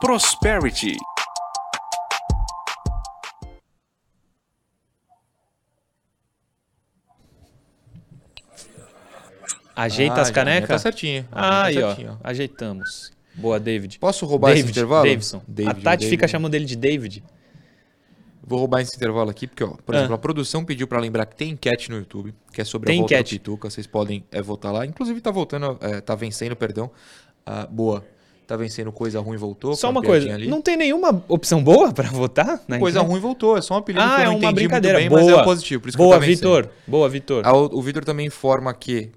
[0.00, 0.96] Prosperity.
[9.76, 10.68] Ajeita Ah, as minha canecas?
[10.68, 11.26] Tá certinho.
[11.32, 11.88] Ah, tá aí, ó.
[11.88, 12.28] certinho, ó.
[12.28, 13.12] Ajeitamos.
[13.34, 13.98] Boa, David.
[13.98, 15.04] Posso roubar esse David, intervalo?
[15.04, 15.42] Davidson.
[15.48, 16.08] David, a Tati David.
[16.10, 17.24] fica chamando ele de David.
[18.46, 19.98] Vou roubar esse intervalo aqui, porque, ó, por Ah.
[19.98, 22.96] exemplo, a produção pediu pra lembrar que tem enquete no YouTube, que é sobre Tem
[22.96, 23.36] a volta enquete.
[23.36, 23.70] do Pituca.
[23.70, 24.84] Vocês podem é, votar lá.
[24.84, 26.90] Inclusive, tá voltando, é, tá vencendo, perdão.
[27.46, 28.04] Ah, boa.
[28.46, 29.74] Tá vencendo coisa ruim, voltou.
[29.74, 30.46] Só uma coisa, ali.
[30.46, 32.60] não tem nenhuma opção boa pra votar?
[32.68, 34.54] na Coisa ruim voltou, é só um apelido Ah, que eu é não uma entendi
[34.54, 34.98] brincadeira.
[35.00, 35.32] muito bem, Boa.
[35.32, 35.80] mas é positivo.
[35.82, 36.36] Por isso Boa, que vencendo.
[36.56, 36.68] Vitor.
[36.86, 37.46] Boa, Vitor.
[37.46, 39.10] O, o Vitor também informa que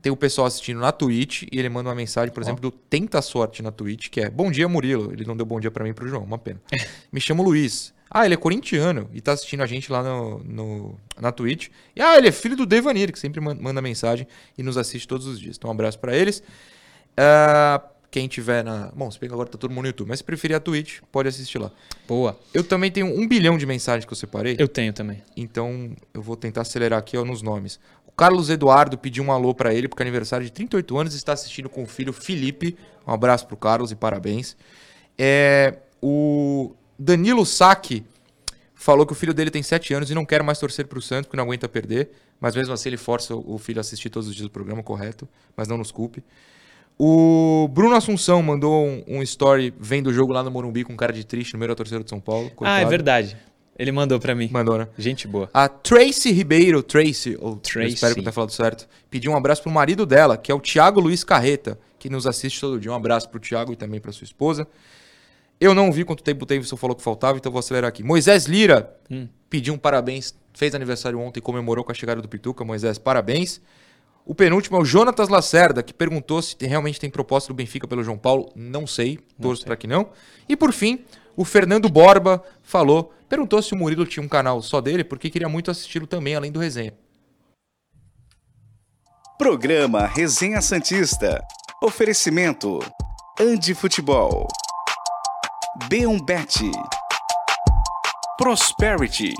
[0.00, 3.20] tem o pessoal assistindo na Twitch e ele manda uma mensagem, por exemplo, do Tenta
[3.20, 5.12] Sorte na Twitch, que é Bom dia, Murilo.
[5.12, 6.58] Ele não deu bom dia pra mim e pro João, uma pena.
[7.12, 7.92] Me chamo Luiz.
[8.10, 11.68] Ah, ele é corintiano e tá assistindo a gente lá no, no- na Twitch.
[11.94, 14.26] E ah, ele é filho do Devanir, que sempre man- manda mensagem
[14.58, 15.56] e nos assiste todos os dias.
[15.56, 16.42] Então, um abraço pra eles.
[17.16, 18.90] Ah, quem tiver na.
[18.94, 20.98] Bom, se bem que agora tá todo mundo no YouTube, mas se preferir a Twitch,
[21.12, 21.70] pode assistir lá.
[22.08, 22.36] Boa.
[22.52, 24.56] Eu também tenho um bilhão de mensagens que eu separei.
[24.58, 25.22] Eu tenho também.
[25.36, 27.78] Então eu vou tentar acelerar aqui ó, nos nomes.
[28.06, 31.32] O Carlos Eduardo pediu um alô pra ele, porque é aniversário de 38 anos, está
[31.32, 32.76] assistindo com o filho Felipe.
[33.06, 34.56] Um abraço pro Carlos e parabéns.
[35.16, 38.04] É, o Danilo Saki
[38.74, 41.26] falou que o filho dele tem 7 anos e não quer mais torcer pro Santos,
[41.26, 42.10] porque não aguenta perder.
[42.38, 45.26] Mas mesmo assim ele força o filho a assistir todos os dias o programa, correto.
[45.56, 46.22] Mas não nos culpe.
[46.98, 51.14] O Bruno Assunção mandou um, um story vendo o jogo lá no Morumbi com cara
[51.14, 52.48] de triste no meio da torcida de São Paulo.
[52.48, 52.90] Ah, é coitado.
[52.90, 53.36] verdade.
[53.78, 54.50] Ele mandou pra mim.
[54.52, 54.86] Mandou, né?
[54.98, 55.48] Gente boa.
[55.54, 57.94] A Tracy Ribeiro, Tracy, ou Tracy.
[57.94, 60.60] espero que eu tenha falado certo, pediu um abraço pro marido dela, que é o
[60.60, 62.92] Thiago Luiz Carreta, que nos assiste todo dia.
[62.92, 64.68] Um abraço pro Thiago e também pra sua esposa.
[65.60, 68.02] Eu não vi quanto tempo o Davidson falou que faltava, então vou acelerar aqui.
[68.02, 69.28] Moisés Lira Hum.
[69.50, 72.64] pediu um parabéns, fez aniversário ontem e comemorou com a chegada do Pituca.
[72.64, 73.60] Moisés, parabéns.
[74.24, 77.86] O penúltimo é o Jonatas Lacerda, que perguntou se tem- realmente tem proposta do Benfica
[77.86, 78.50] pelo João Paulo.
[78.54, 80.10] Não sei, torço para que não.
[80.48, 81.04] E por fim,
[81.36, 85.48] o Fernando Borba falou, perguntou se o Murilo tinha um canal só dele, porque queria
[85.48, 86.94] muito assisti-lo também, além do resenha.
[89.38, 91.42] Programa Resenha Santista.
[91.82, 92.78] Oferecimento:
[93.40, 94.46] Andi Futebol.
[95.78, 96.68] B1 Bet.
[98.36, 99.32] Prosperity.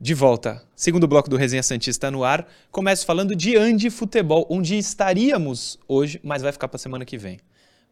[0.00, 0.62] De volta.
[0.74, 2.48] Segundo bloco do Resenha Santista no ar.
[2.70, 7.38] Começo falando de Andi Futebol, onde estaríamos hoje, mas vai ficar para semana que vem.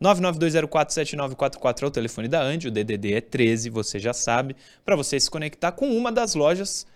[0.02, 5.20] 992047944 é o telefone da Andi, o DDD é 13, você já sabe, para você
[5.20, 6.86] se conectar com uma das lojas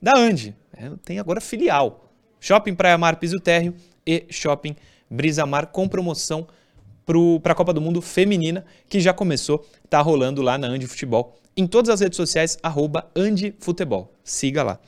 [0.00, 0.54] da Andi.
[0.72, 2.04] É, tem agora filial.
[2.40, 3.74] Shopping Praia Mar Piso Térreo
[4.08, 4.74] e Shopping
[5.10, 6.46] Brisa Mar com promoção
[7.42, 11.38] para a Copa do Mundo Feminina, que já começou, tá rolando lá na Andi Futebol.
[11.56, 14.12] Em todas as redes sociais, arroba Andi Futebol.
[14.22, 14.78] Siga lá.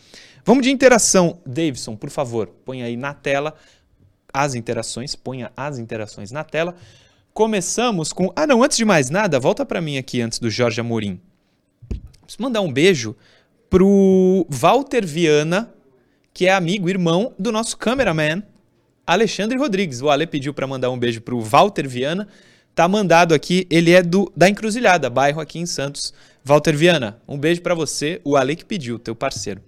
[0.45, 1.39] Vamos de interação.
[1.47, 3.55] Davidson, por favor, põe aí na tela
[4.33, 6.75] as interações, ponha as interações na tela.
[7.33, 8.33] Começamos com.
[8.37, 11.21] Ah, não, antes de mais nada, volta para mim aqui antes do Jorge Amorim.
[12.23, 13.17] Preciso mandar um beijo
[13.69, 15.73] pro Walter Viana,
[16.35, 18.43] que é amigo, irmão do nosso cameraman,
[19.11, 20.01] Alexandre Rodrigues.
[20.01, 22.29] O Ale pediu para mandar um beijo pro Walter Viana.
[22.77, 26.15] Tá mandado aqui, ele é do da Encruzilhada, bairro aqui em Santos.
[26.45, 29.61] Walter Viana, um beijo para você, o Ale que pediu, teu parceiro.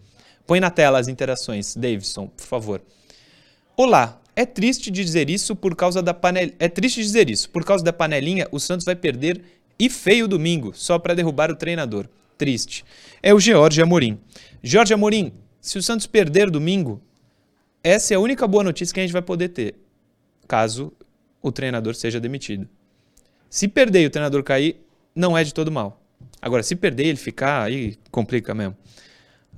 [0.46, 2.82] Põe na tela as interações, Davidson, por favor.
[3.76, 6.54] Olá, é triste dizer isso por causa da panelinha.
[6.60, 7.50] É triste dizer isso.
[7.50, 9.42] Por causa da panelinha, o Santos vai perder
[9.76, 12.06] e feio domingo, só para derrubar o treinador.
[12.38, 12.84] Triste.
[13.20, 14.20] É o George Amorim.
[14.62, 17.02] Jorge Amorim, se o Santos perder domingo,
[17.82, 19.74] essa é a única boa notícia que a gente vai poder ter,
[20.46, 20.92] caso
[21.40, 22.68] o treinador seja demitido.
[23.50, 24.80] Se perder e o treinador cair,
[25.14, 26.00] não é de todo mal.
[26.40, 28.76] Agora, se perder ele ficar, aí complica mesmo.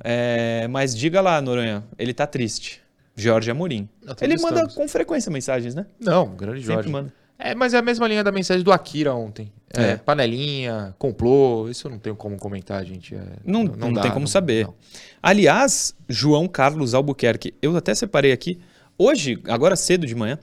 [0.02, 2.82] É, mas diga lá, Noronha, ele tá triste.
[3.16, 3.88] Jorge Amorim.
[4.02, 5.86] Nós Ele manda com frequência mensagens, né?
[6.00, 6.90] Não, grande Sempre Jorge.
[6.90, 7.12] manda.
[7.38, 9.50] É, mas é a mesma linha da mensagem do Akira ontem.
[9.76, 9.96] É, É.
[9.96, 13.14] Panelinha, complô, isso eu não tenho como comentar, gente.
[13.14, 14.66] É, Não, não, dá, tem como não- saber.
[14.66, 14.74] não.
[15.22, 18.58] Aliás, João Carlos Albuquerque, eu até separei aqui.
[18.96, 20.38] Hoje, agora cedo de manhã,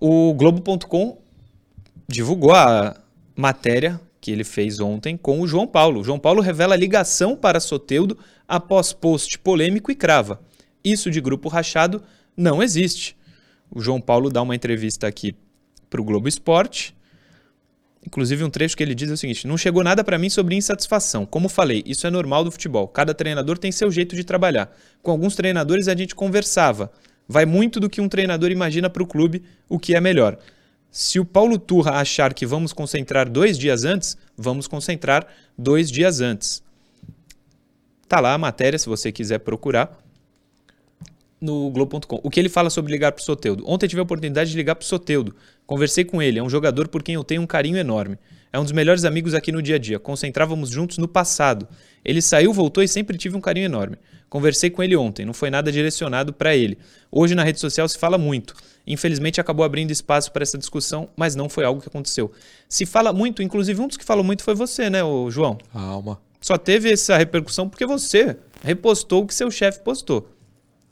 [0.00, 1.18] o Globo.com
[2.08, 2.96] divulgou a
[3.34, 6.00] matéria que ele fez ontem com o João Paulo.
[6.00, 8.16] O João Paulo revela ligação para Soteudo
[8.48, 10.40] após post polêmico e crava.
[10.82, 12.02] Isso de grupo rachado
[12.36, 13.16] não existe.
[13.70, 15.34] O João Paulo dá uma entrevista aqui
[15.88, 16.94] para o Globo Esporte.
[18.06, 20.54] Inclusive, um trecho que ele diz é o seguinte: Não chegou nada para mim sobre
[20.54, 21.26] insatisfação.
[21.26, 22.86] Como falei, isso é normal do futebol.
[22.86, 24.74] Cada treinador tem seu jeito de trabalhar.
[25.02, 26.90] Com alguns treinadores a gente conversava.
[27.28, 30.38] Vai muito do que um treinador imagina para o clube, o que é melhor.
[30.90, 35.26] Se o Paulo Turra achar que vamos concentrar dois dias antes, vamos concentrar
[35.58, 36.62] dois dias antes.
[38.08, 39.98] Tá lá a matéria, se você quiser procurar,
[41.40, 42.20] no Globo.com.
[42.22, 43.64] O que ele fala sobre ligar pro Soteudo?
[43.66, 45.34] Ontem tive a oportunidade de ligar pro Soteudo.
[45.66, 48.18] Conversei com ele, é um jogador por quem eu tenho um carinho enorme.
[48.52, 49.98] É um dos melhores amigos aqui no dia a dia.
[49.98, 51.66] Concentrávamos juntos no passado.
[52.04, 53.98] Ele saiu, voltou e sempre tive um carinho enorme.
[54.30, 56.78] Conversei com ele ontem, não foi nada direcionado para ele.
[57.10, 58.54] Hoje na rede social se fala muito.
[58.86, 62.30] Infelizmente acabou abrindo espaço para essa discussão, mas não foi algo que aconteceu.
[62.68, 65.58] Se fala muito, inclusive um dos que falou muito foi você, né, ô João?
[65.72, 66.20] Calma.
[66.40, 70.28] Só teve essa repercussão porque você repostou o que seu chefe postou.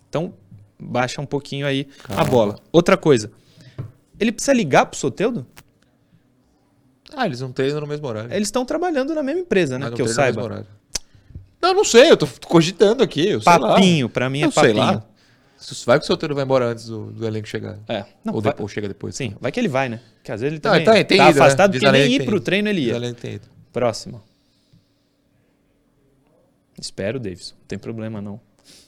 [0.09, 0.35] Então,
[0.79, 2.25] baixa um pouquinho aí a Calma.
[2.31, 2.59] bola.
[2.73, 3.31] Outra coisa.
[4.19, 5.47] Ele precisa ligar pro Soteudo?
[7.17, 8.33] Ah, eles não treinam no mesmo horário.
[8.33, 9.85] Eles estão trabalhando na mesma empresa, né?
[9.85, 10.67] Mas não Que eu saiba.
[11.63, 13.27] Não, não sei, eu tô cogitando aqui.
[13.29, 13.75] Eu sei lá.
[13.75, 14.85] Papinho, pra mim é Eu sei papinho.
[14.85, 15.05] lá.
[15.57, 17.79] Se- Vai que o solteiro vai embora antes do, do elenco chegar.
[17.89, 18.05] É.
[18.23, 19.15] Não, ou, vai- depois, ou chega depois.
[19.17, 20.01] Sim, vai que ele vai, né?
[20.23, 21.45] Que às vezes ele Não, também tá, tem tá ido, né?
[21.45, 22.45] afastado Diz porque nem ir pro ido.
[22.45, 23.15] treino ele ia.
[23.15, 23.49] tem ido.
[23.73, 24.23] Próximo.
[26.79, 27.55] Espero, Davidson.
[27.59, 28.41] Não tem problema, não.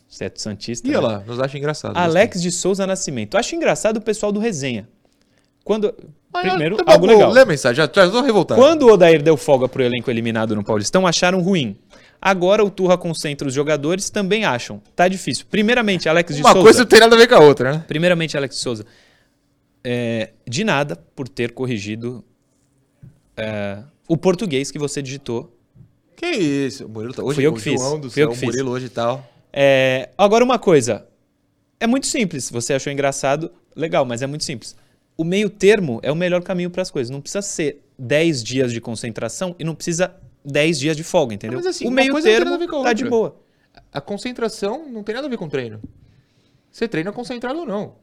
[0.08, 0.86] Você é Santista.
[0.86, 0.98] E né?
[1.00, 1.96] lá, nos acha engraçado.
[1.96, 3.36] Alex de Souza Nascimento.
[3.36, 4.88] Acho engraçado o pessoal do Resenha.
[5.66, 5.92] Quando.
[6.32, 7.32] Primeiro, tá algo bom, legal.
[7.32, 8.60] Lê a mensagem, já, já tô revoltado.
[8.60, 11.76] Quando o Odair deu folga pro elenco eliminado no Paulistão, acharam ruim.
[12.22, 14.80] Agora o Turra concentra os jogadores, também acham.
[14.94, 15.44] Tá difícil.
[15.50, 16.62] Primeiramente, Alex de Uma Souza.
[16.62, 17.84] coisa não tem nada a ver com a outra, né?
[17.88, 18.86] Primeiramente, Alex de Souza.
[19.82, 22.24] é, de nada por ter corrigido
[23.36, 25.52] é, o português que você digitou
[26.14, 26.86] Que isso?
[26.86, 27.24] O Murilo tá...
[27.24, 28.86] Hoje Fui eu o que fiz, João do fui eu céu, que o Murilo hoje
[28.86, 29.28] e tal.
[29.52, 31.06] É, agora, uma coisa.
[31.80, 32.50] É muito simples.
[32.50, 34.76] Você achou engraçado, legal, mas é muito simples.
[35.16, 37.10] O meio termo é o melhor caminho para as coisas.
[37.10, 41.58] Não precisa ser 10 dias de concentração e não precisa 10 dias de folga, entendeu?
[41.58, 43.36] Mas, assim, o meio termo nada a ver com a tá de boa.
[43.92, 45.80] A concentração não tem nada a ver com treino.
[46.70, 47.94] Você treina concentrado ou não.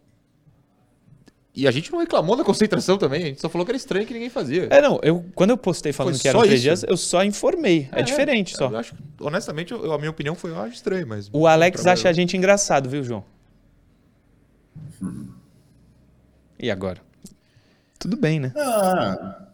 [1.55, 4.07] E a gente não reclamou da concentração também, a gente só falou que era estranho
[4.07, 4.67] que ninguém fazia.
[4.71, 6.63] É, não, eu, quando eu postei falando Foi que eram só 3 isso?
[6.63, 7.87] dias, eu só informei.
[7.91, 8.71] É, diferente só.
[8.71, 11.29] Eu acho, honestamente, eu- a minha opinião foi, eu acho estranho, mas...
[11.31, 13.23] O Alex acha a gente engraçado, viu, João?
[16.63, 17.01] E agora?
[17.99, 18.53] Tudo bem, né?
[18.55, 19.47] Ah,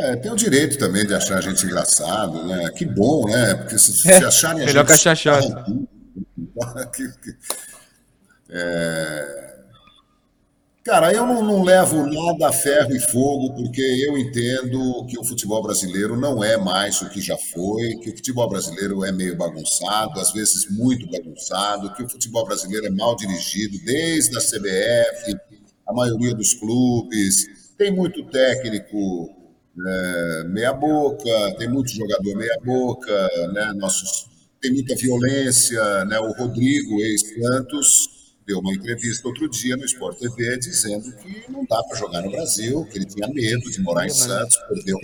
[0.00, 2.70] é, tem o direito também de achar a gente engraçado, né?
[2.76, 3.54] Que bom, né?
[3.54, 4.88] Porque se, se É, acharem a melhor gente...
[4.88, 5.88] que achar chato.
[8.54, 9.52] É,
[10.84, 15.24] Cara, eu não, não levo nada a ferro e fogo, porque eu entendo que o
[15.24, 19.36] futebol brasileiro não é mais o que já foi, que o futebol brasileiro é meio
[19.36, 25.36] bagunçado, às vezes muito bagunçado, que o futebol brasileiro é mal dirigido desde a CBF,
[25.86, 29.30] a maioria dos clubes, tem muito técnico
[29.86, 33.72] é, meia boca, tem muito jogador meia boca, né?
[33.74, 34.28] Nossos,
[34.60, 36.18] tem muita violência, né?
[36.20, 41.82] O Rodrigo, ex-Santos, deu uma entrevista outro dia no Sport TV dizendo que não dá
[41.84, 44.98] para jogar no Brasil, que ele tinha medo de morar em Santos, perdeu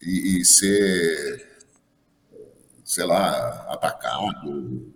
[0.00, 1.46] e, e ser,
[2.84, 4.94] sei lá, atacado.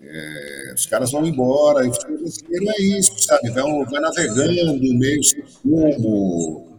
[0.00, 3.50] É, os caras vão embora, e o futebol brasileiro é isso, sabe?
[3.50, 6.78] Vai, vai navegando, meio sem rumo.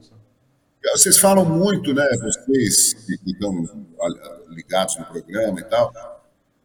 [0.93, 2.03] Vocês falam muito, né?
[2.21, 3.53] Vocês que estão
[4.49, 5.91] ligados no programa e tal,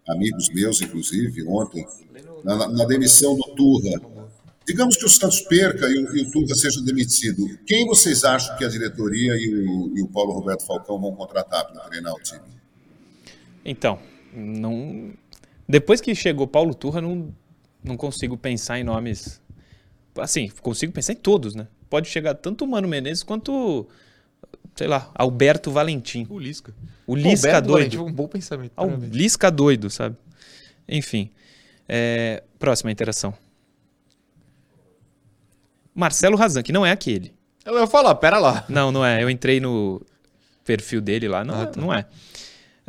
[0.09, 1.85] amigos meus, inclusive, ontem,
[2.45, 4.01] na- na demissão do Turra.
[4.67, 7.59] Digamos que o Santos perca e o, e o Turra seja demitido.
[7.67, 11.67] Quem vocês acham que a diretoria e o, e o Paulo Roberto Falcão vão contratar
[11.67, 12.41] para treinar o time?
[13.65, 13.99] Então,
[14.33, 15.13] não.
[15.69, 17.35] Depois que chegou Paulo Turra, não,
[17.83, 19.41] não consigo pensar em nomes.
[20.19, 21.67] Assim, consigo pensar em todos, né?
[21.89, 23.87] Pode chegar tanto o Mano Menezes quanto,
[24.77, 26.27] sei lá, Alberto Valentim.
[26.31, 26.75] O Lisca.
[27.07, 27.97] O Lisca Roberto doido.
[27.97, 28.73] Valentim, um bom pensamento.
[28.77, 28.97] Ah, o.
[28.97, 30.17] Lisca doido, sabe?
[30.89, 31.31] Enfim.
[31.89, 33.35] É, próxima interação.
[35.95, 37.33] Marcelo Razan, que não é aquele.
[37.65, 38.65] Eu ia falar, pera lá.
[38.69, 39.23] Não, não é.
[39.23, 40.03] Eu entrei no
[40.65, 41.45] perfil dele lá.
[41.45, 41.81] Não, Ah, é- tá.
[41.81, 42.07] não é.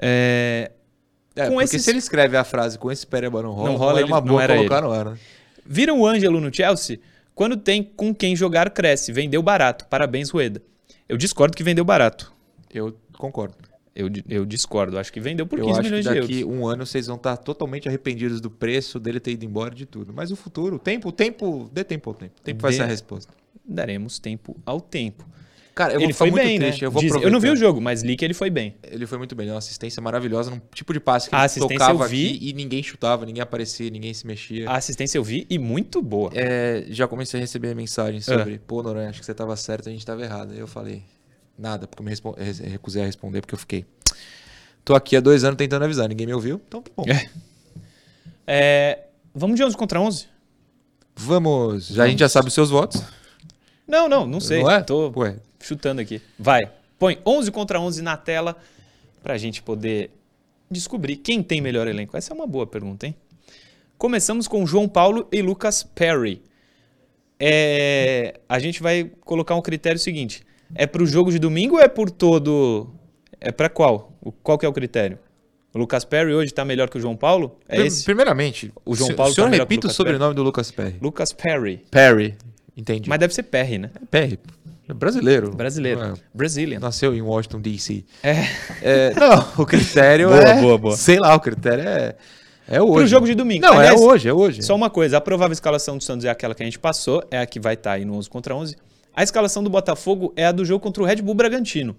[0.01, 0.71] É,
[1.35, 3.75] É, Com porque esses- se ele escreve a frase com esse pereba não rola, Não
[3.77, 4.87] rola, é uma boa era colocar ele.
[4.87, 5.05] no ar.
[5.05, 5.17] né?
[5.65, 6.99] Viram o Ângelo no Chelsea?
[7.33, 9.11] Quando tem com quem jogar, cresce.
[9.11, 9.85] Vendeu barato.
[9.87, 10.61] Parabéns, Rueda.
[11.09, 12.31] Eu discordo que vendeu barato.
[12.73, 13.55] Eu concordo.
[13.93, 14.97] Eu, eu discordo.
[14.97, 16.57] Acho que vendeu por eu 15 acho que milhões de daqui euros.
[16.57, 20.13] um ano vocês vão estar totalmente arrependidos do preço dele ter ido embora de tudo.
[20.13, 22.33] Mas o futuro, o tempo, o tempo, dê tempo ao tempo.
[22.39, 23.33] O tempo vai Dê- ser a resposta.
[23.67, 25.25] Daremos tempo ao tempo.
[25.75, 26.81] Cara, eu ele vou foi muito bem, triste.
[26.81, 26.87] né?
[26.87, 28.75] Eu, vou Diz- eu não vi o jogo, mas li que ele foi bem.
[28.81, 31.45] Ele foi muito bem, deu uma assistência maravilhosa num tipo de passe que A ele
[31.47, 32.39] assistência tocava eu vi.
[32.41, 34.69] e ninguém chutava, ninguém aparecia, ninguém se mexia.
[34.69, 36.31] A assistência eu vi e muito boa.
[36.33, 39.91] É, já comecei a receber mensagens sobre, pô, Noronha, acho que você tava certo, a
[39.91, 40.53] gente tava errado.
[40.53, 41.03] Aí eu falei,
[41.59, 43.85] nada, porque eu me respo- res- recusei a responder, porque eu fiquei.
[44.85, 47.03] Tô aqui há dois anos tentando avisar, ninguém me ouviu, então tá bom.
[47.09, 47.27] É.
[48.47, 48.99] É,
[49.33, 50.27] vamos de 11 contra 11?
[51.15, 53.01] Vamos, já, a gente já sabe os seus votos.
[53.87, 54.61] Não, não, não sei.
[54.63, 54.81] Não é?
[54.81, 55.35] Tô Ué.
[55.65, 56.21] Chutando aqui.
[56.37, 56.71] Vai.
[56.99, 58.55] Põe 11 contra 11 na tela
[59.23, 60.11] pra gente poder
[60.69, 62.15] descobrir quem tem melhor elenco.
[62.15, 63.15] Essa é uma boa pergunta, hein?
[63.97, 66.41] Começamos com João Paulo e Lucas Perry.
[67.39, 70.43] É, a gente vai colocar um critério seguinte.
[70.73, 72.89] É pro jogo de domingo ou é por todo...
[73.39, 74.13] É pra qual?
[74.21, 75.19] O- Qual que é o critério?
[75.73, 77.59] O Lucas Perry hoje tá melhor que o João Paulo?
[77.67, 78.03] É esse?
[78.05, 80.41] Primeiramente, O João se- Paulo o senhor tá melhor que o repita o sobrenome do
[80.41, 80.95] Lucas Perry.
[81.01, 81.83] Lucas Perry.
[81.91, 82.35] Perry,
[82.77, 83.09] entendi.
[83.09, 83.91] Mas deve ser Perry, né?
[84.09, 85.51] Perry, é brasileiro.
[85.55, 86.01] Brasileiro.
[86.01, 86.79] É- Brazilian.
[86.79, 88.05] Nasceu em Washington, D.C.
[88.23, 88.35] É.
[88.81, 90.61] É, não, o critério Boa, é...
[90.61, 90.97] boa, boa.
[90.97, 92.15] Sei lá, o critério é...
[92.67, 92.93] É hoje.
[92.93, 93.61] Pro jogo de domingo.
[93.63, 94.63] Não, Aliás, é hoje, é hoje.
[94.63, 97.37] Só uma coisa, a provável escalação do Santos é aquela que a gente passou, é
[97.39, 98.75] a que vai estar aí no 11 contra 11.
[99.15, 101.95] A escalação do Botafogo é a do jogo contra o Red Bull Bragantino.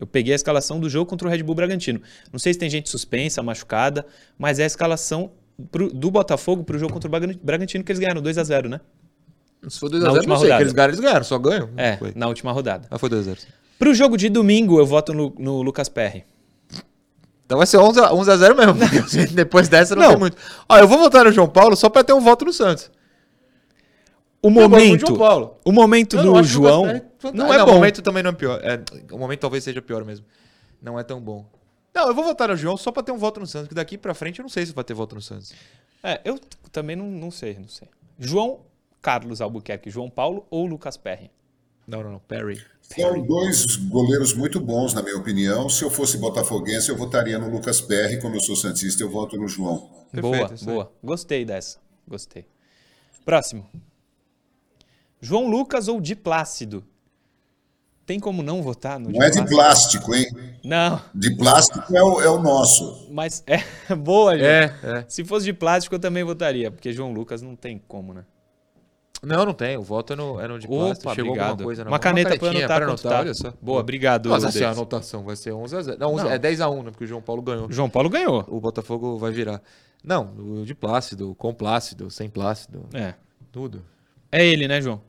[0.00, 2.00] Eu peguei a escalação do jogo contra o Red Bull Bragantino.
[2.32, 4.06] Não sei se tem gente suspensa, machucada,
[4.38, 5.30] mas é a escalação
[5.70, 8.68] pro- do Botafogo pro jogo contra o Bragan- Bragantino que eles ganharam 2 a 0
[8.70, 8.80] né?
[9.68, 10.22] Se for 2x0, Na não sei.
[10.24, 10.60] que rodada.
[10.62, 11.70] Eles ganharam, eles ganharam, só ganham.
[11.76, 12.12] É, Foi.
[12.14, 12.86] na última rodada.
[12.90, 13.38] Ah, foi 2x0.
[13.78, 16.24] Pro jogo de domingo, eu voto no, no Lucas Perry.
[17.46, 18.74] Então vai ser 11 a 11 a 0 mesmo.
[18.76, 20.08] porque Depois dessa não, Não.
[20.10, 20.36] tem muito.
[20.68, 22.90] Ó, eu vou votar no João Paulo só pra ter um voto no Santos.
[24.42, 25.56] O Eu momento, do João Paulo.
[25.64, 26.84] o momento Eu não do que o João
[27.34, 27.74] não Ah, é O bom.
[27.74, 28.60] momento também não é pior.
[28.62, 28.80] É,
[29.12, 30.24] o momento talvez seja pior mesmo.
[30.80, 31.44] Não é tão bom.
[31.94, 33.98] Não, eu vou votar no João só pra ter um voto no Santos, que daqui
[33.98, 35.52] pra frente eu não sei se vai ter voto no Santos.
[36.04, 36.38] É, eu
[36.70, 37.88] também não, não sei, não sei.
[38.18, 38.60] João
[39.00, 41.30] Carlos Albuquerque, João Paulo ou Lucas Perry?
[41.86, 42.18] Não, não, não.
[42.20, 42.60] Perry.
[42.82, 45.68] São dois goleiros muito bons, na minha opinião.
[45.68, 48.20] Se eu fosse botafoguense, eu votaria no Lucas Perry.
[48.20, 49.88] Como eu sou santista, eu voto no João.
[50.12, 50.92] boa, Perfeito, boa.
[51.02, 51.78] Gostei dessa.
[52.06, 52.46] Gostei.
[53.24, 53.66] Próximo.
[55.20, 56.84] João Lucas ou Di Plácido?
[58.06, 60.26] Tem como não votar no Não é de plástico, hein?
[60.64, 63.06] Não, De plástico é o, é o nosso.
[63.10, 63.58] mas é
[63.94, 64.48] boa, João.
[64.48, 65.04] É, é.
[65.08, 68.24] Se fosse de plástico, eu também votaria, porque João Lucas não tem como, né?
[69.22, 69.76] Não, não tem.
[69.76, 71.08] O voto é no, é no de plástico.
[71.08, 71.50] Opa, Chegou obrigado.
[71.50, 72.00] alguma coisa na Uma mão.
[72.00, 73.18] caneta pra canetinha anotar quanto tá.
[73.20, 73.52] olha só.
[73.60, 74.28] Boa, obrigado.
[74.30, 75.98] Mas assim, a anotação vai ser 11 a 0.
[75.98, 76.30] Não, 11 Não.
[76.30, 76.90] é 10 a 1, né?
[76.90, 77.66] Porque o João Paulo ganhou.
[77.70, 78.44] João Paulo ganhou.
[78.48, 79.60] O Botafogo vai virar.
[80.04, 83.14] Não, o de Plácido, com Plácido, sem Plácido, É.
[83.50, 83.82] tudo.
[84.30, 85.00] É ele, né, João?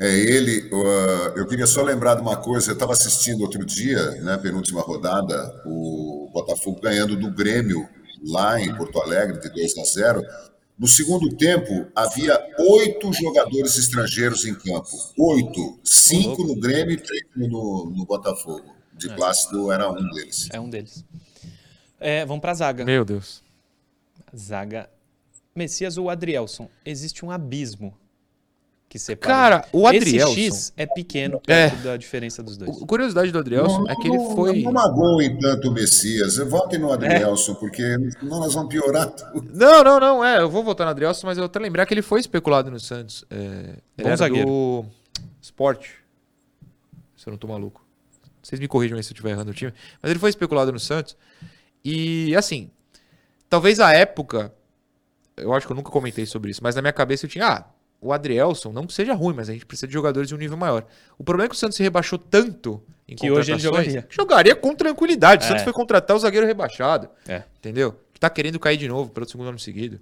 [0.00, 0.68] É ele.
[0.72, 2.70] uh, eu queria só lembrar de uma coisa.
[2.70, 7.88] Eu estava assistindo outro dia, né, penúltima rodada, o Botafogo ganhando do Grêmio
[8.26, 10.22] lá em Porto Alegre de 2 a 0.
[10.78, 14.90] No segundo tempo, havia oito jogadores estrangeiros em campo.
[15.18, 15.80] Oito.
[15.82, 18.76] Cinco no Grêmio e três no, no Botafogo.
[18.92, 20.48] De Plácido era um deles.
[20.52, 21.04] É um deles.
[21.98, 22.84] É, vamos pra zaga.
[22.84, 23.42] Meu Deus.
[24.36, 24.88] Zaga.
[25.54, 26.68] Messias ou Adrielson?
[26.84, 27.96] Existe um abismo
[28.88, 29.60] que separa.
[29.60, 31.68] Cara, o Esse X é pequeno É.
[31.68, 32.82] perto da diferença dos dois.
[32.82, 34.62] A curiosidade do Adrielson é que ele não, foi.
[34.62, 36.36] Não magoem tanto o Messias.
[36.38, 37.82] Votem no Adrielson, porque
[38.18, 39.50] senão nós vamos piorar tudo.
[39.54, 40.40] Não, não, não, é.
[40.40, 43.24] Eu vou votar no Adrielson, mas eu até lembrar que ele foi especulado no Santos.
[43.30, 44.46] É, ele Bom era zagueiro.
[44.48, 44.84] do
[45.42, 45.86] Sport.
[47.16, 47.84] Se eu não tô maluco.
[48.42, 49.72] Vocês me corrijam aí se eu estiver errando o time.
[50.00, 51.14] Mas ele foi especulado no Santos.
[51.84, 52.70] E, assim,
[53.50, 54.50] talvez a época.
[55.36, 57.46] Eu acho que eu nunca comentei sobre isso, mas na minha cabeça eu tinha.
[57.46, 57.64] Ah,
[58.00, 60.56] o Adrielson não que seja ruim, mas a gente precisa de jogadores de um nível
[60.56, 60.86] maior.
[61.18, 64.06] O problema é que o Santos se rebaixou tanto em Que hoje ele jogaria.
[64.10, 65.42] jogaria com tranquilidade.
[65.42, 65.48] O É.
[65.48, 67.08] Santos foi contratar o zagueiro rebaixado.
[67.26, 67.42] É.
[67.58, 67.98] Entendeu?
[68.12, 70.00] Que tá querendo cair de novo pelo segundo ano seguido.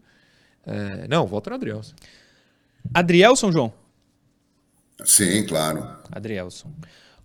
[0.66, 1.94] É, não, volta no Adrielson.
[2.92, 3.72] Adrielson, João?
[5.05, 5.86] Sim, claro.
[6.11, 6.70] Adrielson.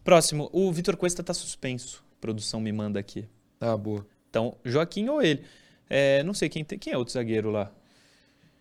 [0.03, 2.03] Próximo, o Vitor Cuesta tá suspenso.
[2.17, 3.27] A produção me manda aqui.
[3.59, 4.05] Tá, boa.
[4.29, 5.43] Então, Joaquim ou ele?
[5.89, 7.71] É, não sei quem, tem, quem é outro zagueiro lá.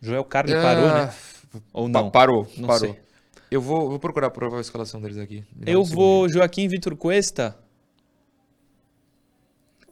[0.01, 1.15] Joel Carli Ah, parou, né?
[1.73, 2.11] Ou pa- não?
[2.11, 2.81] parou, Não parou.
[2.81, 3.01] sei.
[3.51, 5.45] Eu vou, vou procurar a provável escalação deles aqui.
[5.67, 7.59] Eu um vou Joaquim Vitor Cuesta.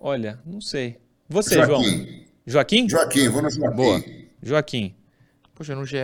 [0.01, 0.99] Olha, não sei.
[1.29, 1.83] Você, João.
[1.83, 2.25] Joaquim.
[2.47, 2.89] Joaquim?
[2.89, 3.77] Joaquim, vou no Joaquim.
[3.77, 4.05] Boa.
[4.43, 4.95] Joaquim.
[5.55, 5.97] Poxa, no GE.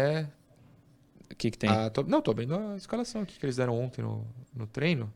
[1.30, 1.70] O que, que tem?
[1.70, 5.12] Ah, tô- não, tô vendo a escalação aqui que eles deram ontem no, no treino.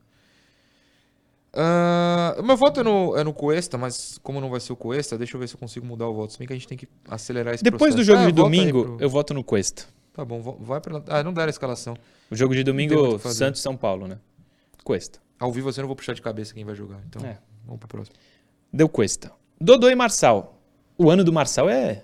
[2.38, 5.18] O meu voto é no, é no Cuesta, mas como não vai ser o Cuesta,
[5.18, 6.32] deixa eu ver se eu consigo mudar o voto.
[6.32, 8.04] Se bem que a gente tem que acelerar esse Depois do processo.
[8.16, 9.86] jogo Ah, de domingo, pro- eu voto no Cuesta.
[10.18, 11.00] Tá bom, vai pra...
[11.06, 11.96] Ah, não deram a escalação.
[12.28, 13.20] O jogo de domingo.
[13.20, 14.18] Santos São Paulo, né?
[14.82, 15.20] Cuesta.
[15.38, 16.98] Ao vivo eu não vou puxar de cabeça quem vai jogar.
[17.08, 17.38] Então, É.
[17.64, 18.16] vamos pro próximo.
[18.72, 19.30] Deu Cuesta.
[19.60, 20.60] Dodô e Marçal.
[20.98, 22.02] O ano do Marçal é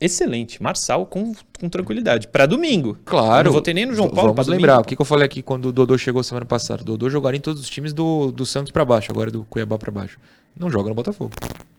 [0.00, 0.62] excelente.
[0.62, 2.28] Marçal com, com tranquilidade.
[2.28, 2.96] Pra domingo.
[3.04, 3.48] Claro.
[3.48, 5.66] Não votei nem no João Paulo Vamos lembrar, o que, que eu falei aqui quando
[5.66, 6.80] o Dodô chegou semana passada.
[6.80, 9.76] O Dodô jogaria em todos os times do, do Santos pra baixo, agora do Cuiabá
[9.76, 10.18] pra baixo.
[10.56, 11.32] Não joga no Botafogo.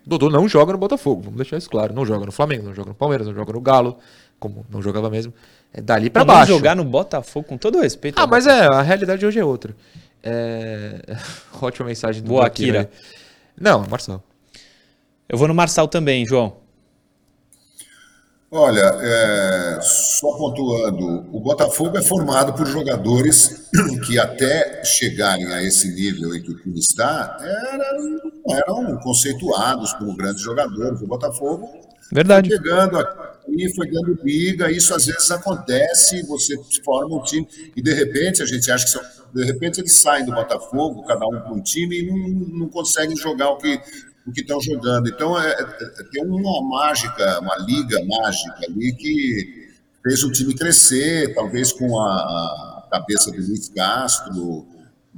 [0.06, 1.92] Dodô não joga no Botafogo, vamos deixar isso claro.
[1.92, 3.98] Não joga no Flamengo, não joga no Palmeiras, não joga no Galo,
[4.40, 5.34] como não jogava mesmo.
[5.74, 6.52] É dali pra Pra baixo.
[6.52, 8.20] jogar no Botafogo, com todo respeito.
[8.20, 9.76] Ah, mas é, a realidade hoje é outra.
[10.24, 11.00] É...
[11.62, 12.90] Ótima mensagem do Boa, Akira.
[13.60, 14.22] Não, é Marcelo.
[15.30, 16.58] Eu vou no Marçal também, João.
[18.54, 23.70] Olha, é, só pontuando, o Botafogo é formado por jogadores
[24.06, 28.20] que até chegarem a esse nível em que o time está, eram,
[28.50, 31.02] eram conceituados como grandes jogadores.
[31.02, 31.70] O Botafogo
[32.12, 32.50] Verdade.
[32.50, 32.98] foi pegando
[33.42, 38.42] aqui, foi dando briga, isso às vezes acontece, você forma um time e de repente
[38.42, 39.02] a gente acha que são,
[39.34, 42.18] de repente eles saem do Botafogo, cada um para um time e não,
[42.60, 43.80] não conseguem jogar o que
[44.26, 45.10] o que estão jogando.
[45.10, 49.72] Então é, é- tem uma mágica, uma liga mágica ali que
[50.04, 54.66] fez o time crescer, talvez com a, cabeça do Luiz Castro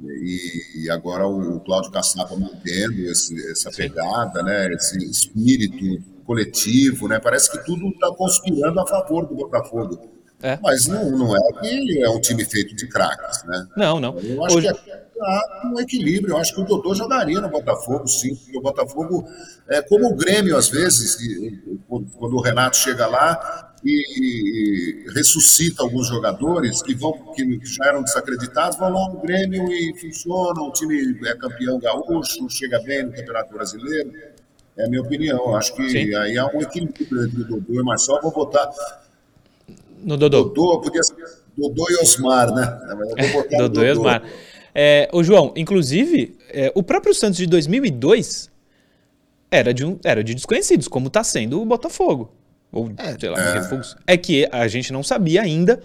[0.00, 7.18] e, e agora o Cláudio Caçapa mantendo esse- essa pegada, né, esse espírito coletivo, né?
[7.20, 10.10] Parece que tudo está conspirando a favor do Botafogo.
[10.42, 10.58] É.
[10.62, 13.66] Mas não, não é que é um time feito de craques, né?
[13.76, 14.18] Não, não.
[14.18, 14.90] Eu acho Hoje- que
[15.22, 16.34] há um equilíbrio.
[16.34, 19.26] Eu acho que o Dodô jogaria no Botafogo, sim, porque o Botafogo
[19.68, 21.16] é como o Grêmio, às vezes,
[21.88, 28.02] quando o Renato chega lá e, e ressuscita alguns jogadores que vão que já eram
[28.02, 33.12] desacreditados, vão lá no Grêmio e funcionam, o time é campeão gaúcho, chega bem no
[33.12, 34.12] Campeonato Brasileiro.
[34.76, 35.38] É a minha opinião.
[35.38, 36.14] Eu acho que Sim.
[36.14, 38.20] aí há um equilíbrio entre o Dodô e o Marcelo.
[38.22, 38.70] Vou botar
[40.02, 40.44] No Dodô.
[40.44, 41.16] Dodô, podia ser
[41.56, 42.80] Dodô e Osmar, né?
[42.96, 44.22] Mas eu vou botar o Dodô e Osmar.
[44.74, 48.50] É, ô, João, inclusive, é, o próprio Santos de 2002
[49.50, 52.32] era de, um, era de desconhecidos, como está sendo o Botafogo.
[52.72, 53.96] Ou, sei lá, Refugios.
[54.04, 55.80] É que a gente não sabia ainda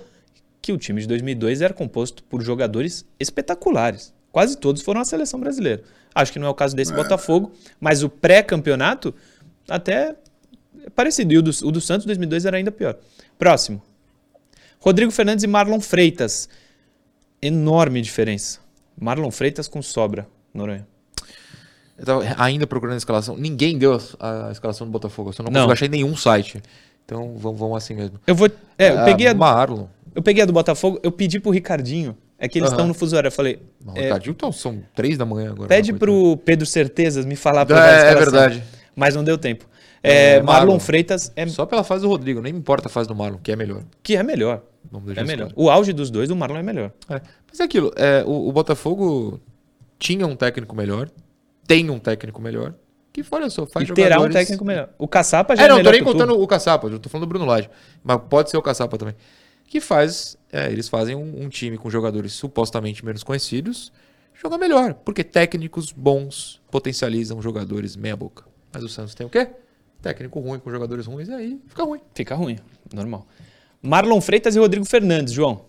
[0.59, 4.11] que o time de 2002 era composto por jogadores espetaculares.
[4.31, 5.83] Quase todos foram à seleção brasileira.
[6.21, 6.95] Acho que não é o caso desse É.
[6.95, 9.13] Botafogo, mas o pré-campeonato
[9.67, 10.15] até
[10.85, 11.33] é parecido.
[11.33, 12.95] E o do, o do Santos 2002 era ainda pior.
[13.37, 13.81] Próximo.
[14.79, 16.47] Rodrigo Fernandes e Marlon Freitas.
[17.41, 18.59] Enorme diferença.
[18.99, 20.85] Marlon Freitas com sobra, Noronha.
[21.97, 23.35] Eu tava ainda procurando a escalação.
[23.37, 25.29] Ninguém deu a, a escalação do Botafogo.
[25.29, 25.73] Eu só não, Não.
[25.73, 26.61] em nenhum site.
[27.05, 28.19] Então vamos, vamos assim mesmo.
[28.25, 28.49] Eu vou.
[28.77, 29.87] É, eu Ah, peguei a, Marlon.
[30.15, 32.15] eu peguei a do Botafogo, eu pedi pro Ricardinho.
[32.39, 33.27] É que eles estão no fuso horário.
[33.27, 34.09] Eu falei, Não, É.
[34.27, 35.67] Então, são três da manhã agora.
[35.67, 38.63] pede coisa pro Pedro Certezas me falar pra É, é verdade.
[38.95, 39.65] Mas não deu tempo.
[40.01, 40.79] É, É, Marlon, Marlon.
[40.79, 43.51] Freitas é Só pela fase do Rodrigo, nem me importa a fase do Marlon, que
[43.51, 43.83] é melhor.
[44.01, 44.63] que é melhor.
[45.15, 45.47] É melhor.
[45.49, 45.53] claro.
[45.57, 46.91] O auge dos dois, o Marlon é melhor.
[47.09, 47.19] É.
[47.49, 49.41] Mas é aquilo, é, o, o Botafogo
[49.99, 51.09] tinha um técnico melhor,
[51.67, 52.73] tem um técnico melhor,
[53.11, 54.89] que olha só, faz e terá um jogadores- técnico melhor.
[54.97, 56.97] O Caçapa já É, é, não, tô melhor nem que o contando o Caçapa, eu
[56.99, 57.69] tô falando do Bruno Lage.
[58.01, 59.15] Mas pode ser o Caçapa também.
[59.67, 63.91] Que faz, é, eles fazem um, um time com jogadores supostamente menos conhecidos
[64.41, 64.93] jogar melhor.
[64.93, 68.45] Porque técnicos bons potencializam jogadores meia boca.
[68.71, 69.49] Mas o Santos tem o quê?
[70.01, 71.99] Técnico ruim com jogadores ruins, e aí fica ruim.
[72.13, 72.57] Fica ruim,
[72.93, 73.27] normal.
[73.81, 75.65] Marlon Freitas e Rodrigo Fernandes, João.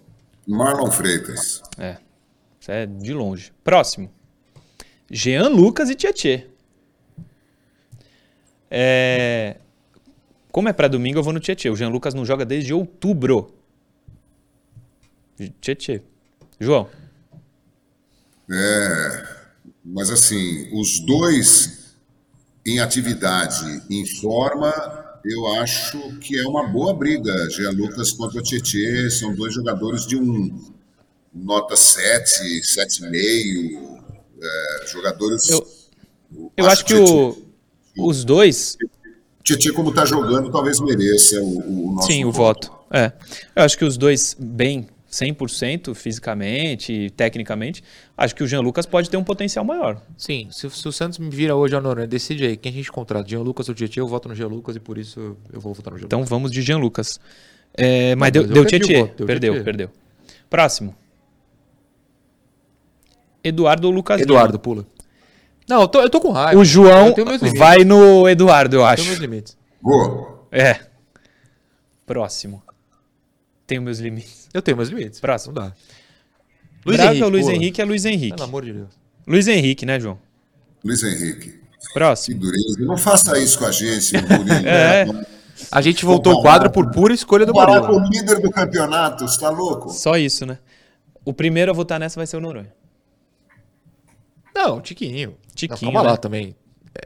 [0.47, 1.62] Marlon Freitas.
[1.78, 1.97] É.
[2.61, 3.53] Isso é de longe.
[3.64, 4.11] Próximo.
[5.11, 6.47] Jean Lucas e Tietê.
[8.70, 9.57] É...
[10.53, 11.70] Como é pra domingo, eu vou no Tietê.
[11.70, 13.53] O Jean Lucas não joga desde outubro.
[15.49, 16.03] Tietê.
[16.59, 16.88] João.
[18.51, 19.26] É,
[19.84, 21.95] mas assim, os dois
[22.66, 24.70] em atividade, em forma,
[25.24, 27.32] eu acho que é uma boa briga.
[27.51, 30.72] Jean Lucas contra o Tietê são dois jogadores de um
[31.32, 33.99] nota 7, 7,5.
[34.43, 35.49] É, jogadores.
[35.49, 35.66] Eu-
[36.57, 37.36] Eu acho que o-
[37.99, 38.76] os dois
[39.43, 42.70] Tietê, como está jogando, talvez mereça o, o nosso Sim, o voto.
[42.91, 43.12] É.
[43.57, 47.83] Eu acho que os dois bem 100% fisicamente tecnicamente.
[48.17, 50.01] Acho que o Jean Lucas pode ter um potencial maior.
[50.17, 52.93] Sim, se, se o Santos me vira hoje a Noronha, decide aí quem a gente
[52.93, 55.75] contrata, Jean Lucas ou Tietchan, eu voto no Jean Lucas e por isso eu vou
[55.75, 57.19] votar no Jean Então vamos de Jean Lucas.
[57.75, 59.65] É, mas Não, deu, eu deu deu Perdeu, Tietê.
[59.65, 59.91] perdeu.
[60.49, 60.95] Próximo.
[63.43, 64.31] Eduardo ou Lucas Lucas.
[64.31, 64.87] Eduardo, pula.
[65.69, 66.51] Não, eu tô, eu tô com raiva.
[66.51, 66.63] Lima.
[66.63, 68.97] O João Eu vai no Eduardo, eu Eu acho.
[68.97, 69.57] tenho meus limites.
[69.83, 70.47] Gol.
[70.51, 70.81] É.
[72.05, 72.63] Próximo.
[73.71, 74.49] Tenho meus limites.
[74.53, 75.21] Eu tenho meus limites.
[75.21, 75.55] Próximo.
[75.55, 75.73] Não dá.
[76.85, 77.57] Luiz Braga ou Luiz pula.
[77.57, 78.35] Henrique é Luiz Henrique.
[78.35, 78.89] Pelo amor de Deus.
[79.25, 80.18] Luiz Henrique, né, João?
[80.85, 81.51] Luiz Henrique.
[81.53, 82.41] Que Próximo.
[82.41, 82.81] dureza.
[82.81, 84.66] Não faça isso com a gente, Murilo.
[84.66, 85.07] É.
[85.71, 88.07] A gente voltou o quadro por pura escolha do Falar com Murilo.
[88.07, 89.91] o líder do campeonato, você tá louco?
[89.91, 90.59] Só isso, né?
[91.25, 92.73] O primeiro a votar nessa vai ser o Noronha.
[94.53, 95.37] Não, o Tiquinho.
[95.55, 96.11] Tiquinho, Não, calma né?
[96.11, 96.57] lá também.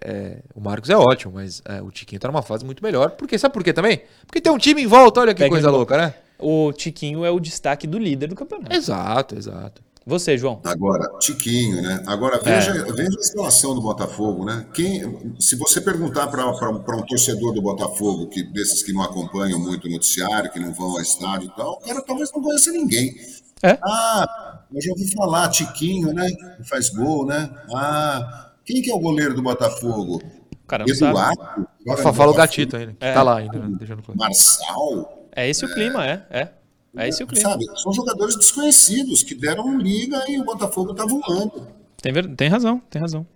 [0.02, 3.10] É, o Marcos é ótimo, mas é, o Tiquinho tá numa fase muito melhor.
[3.10, 4.00] Porque, sabe por quê também?
[4.26, 6.14] Porque tem um time em volta, olha que Pega coisa louca, né?
[6.38, 8.74] O Tiquinho é o destaque do líder do campeonato.
[8.74, 9.82] Exato, exato.
[10.06, 10.60] Você, João.
[10.64, 12.02] Agora, Tiquinho, né?
[12.06, 14.66] Agora, veja, veja a escalação do Botafogo, né?
[14.74, 19.88] Quem, se você perguntar para um torcedor do Botafogo, que, desses que não acompanham muito
[19.88, 23.14] o noticiário, que não vão ao estádio e tal, o cara talvez não conheça ninguém.
[23.62, 23.78] É?
[23.82, 26.28] Ah, eu já ouvi falar, Tiquinho, né?
[26.28, 27.50] Que faz gol, né?
[27.74, 30.20] Ah, quem que é o goleiro do Botafogo?
[30.64, 31.12] O cara não sabe.
[31.12, 32.14] Eduardo?
[32.14, 32.92] Fala o gatito ainda.
[32.92, 33.12] que É.
[33.14, 33.74] Tá lá ainda, né?
[33.78, 34.18] deixando claro.
[34.18, 35.23] Marçal?
[35.34, 36.26] É esse o clima, é.
[36.30, 36.48] É.
[36.96, 37.48] É esse o clima.
[37.50, 37.64] Sabe?
[37.82, 41.66] São jogadores desconhecidos que deram liga e o Botafogo tá voando.
[42.00, 43.26] Tem, ver- tem razão, tem razão.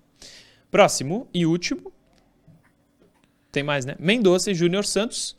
[0.71, 1.93] Próximo e último.
[3.51, 3.97] Tem mais, né?
[3.99, 5.37] Mendonça e Júnior Santos.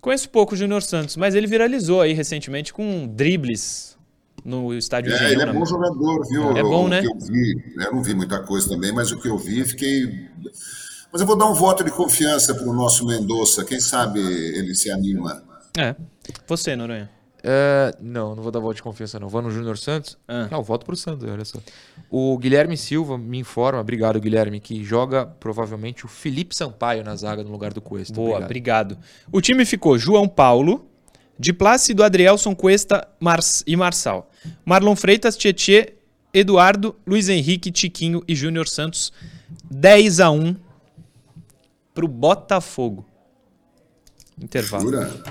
[0.00, 3.98] Conheço pouco o Júnior Santos, mas ele viralizou aí recentemente com dribles
[4.44, 5.52] no estádio É, Engenhão, ele é né?
[5.52, 6.56] bom jogador, viu?
[6.56, 7.02] É bom, o né?
[7.04, 10.28] Eu, vi, eu não vi muita coisa também, mas o que eu vi, fiquei.
[11.12, 13.64] Mas eu vou dar um voto de confiança para o nosso Mendonça.
[13.64, 15.42] Quem sabe ele se anima.
[15.76, 15.94] É.
[16.46, 17.10] Você, Noronha.
[17.42, 19.28] É, não, não vou dar voto de confiança, não.
[19.28, 20.18] Vou no Júnior Santos.
[20.26, 20.48] Ah.
[20.50, 21.58] Eu voto pro Santos, olha só.
[22.10, 27.44] O Guilherme Silva me informa, obrigado, Guilherme, que joga provavelmente o Felipe Sampaio na zaga
[27.44, 28.12] no lugar do Cuesta.
[28.12, 28.98] Boa, obrigado.
[29.32, 30.86] O time ficou João Paulo,
[31.38, 34.30] de Plácido, Adrielson, Cuesta Mar e Marçal.
[34.64, 35.94] Marlon Freitas, Tietê,
[36.34, 39.12] Eduardo, Luiz Henrique, Tiquinho e Júnior Santos.
[39.70, 40.56] 10 a 1
[41.98, 43.04] pro Botafogo.
[44.40, 44.84] Intervalo.
[44.84, 45.22] Jura?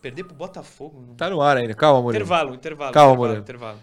[0.00, 1.04] Perder pro Botafogo?
[1.06, 1.14] Não...
[1.14, 2.24] Tá no ar ainda, calma, Murilo.
[2.24, 2.92] Intervalo, intervalo.
[2.94, 3.42] Calma, intervalo, Moreno.
[3.42, 3.78] intervalo.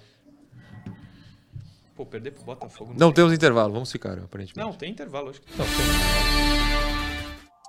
[1.95, 2.95] Pô, perder pro Botafogo?
[2.97, 3.13] Não sei.
[3.13, 4.57] temos intervalo, vamos ficar, aparentemente.
[4.57, 5.29] Não, tem intervalo.
[5.29, 5.75] Acho que Não, tem.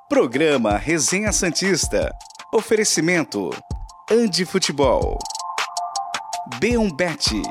[0.09, 2.11] Programa Resenha Santista.
[2.51, 3.51] Oferecimento.
[4.11, 5.19] Andi Futebol.
[6.59, 7.43] B1Bet.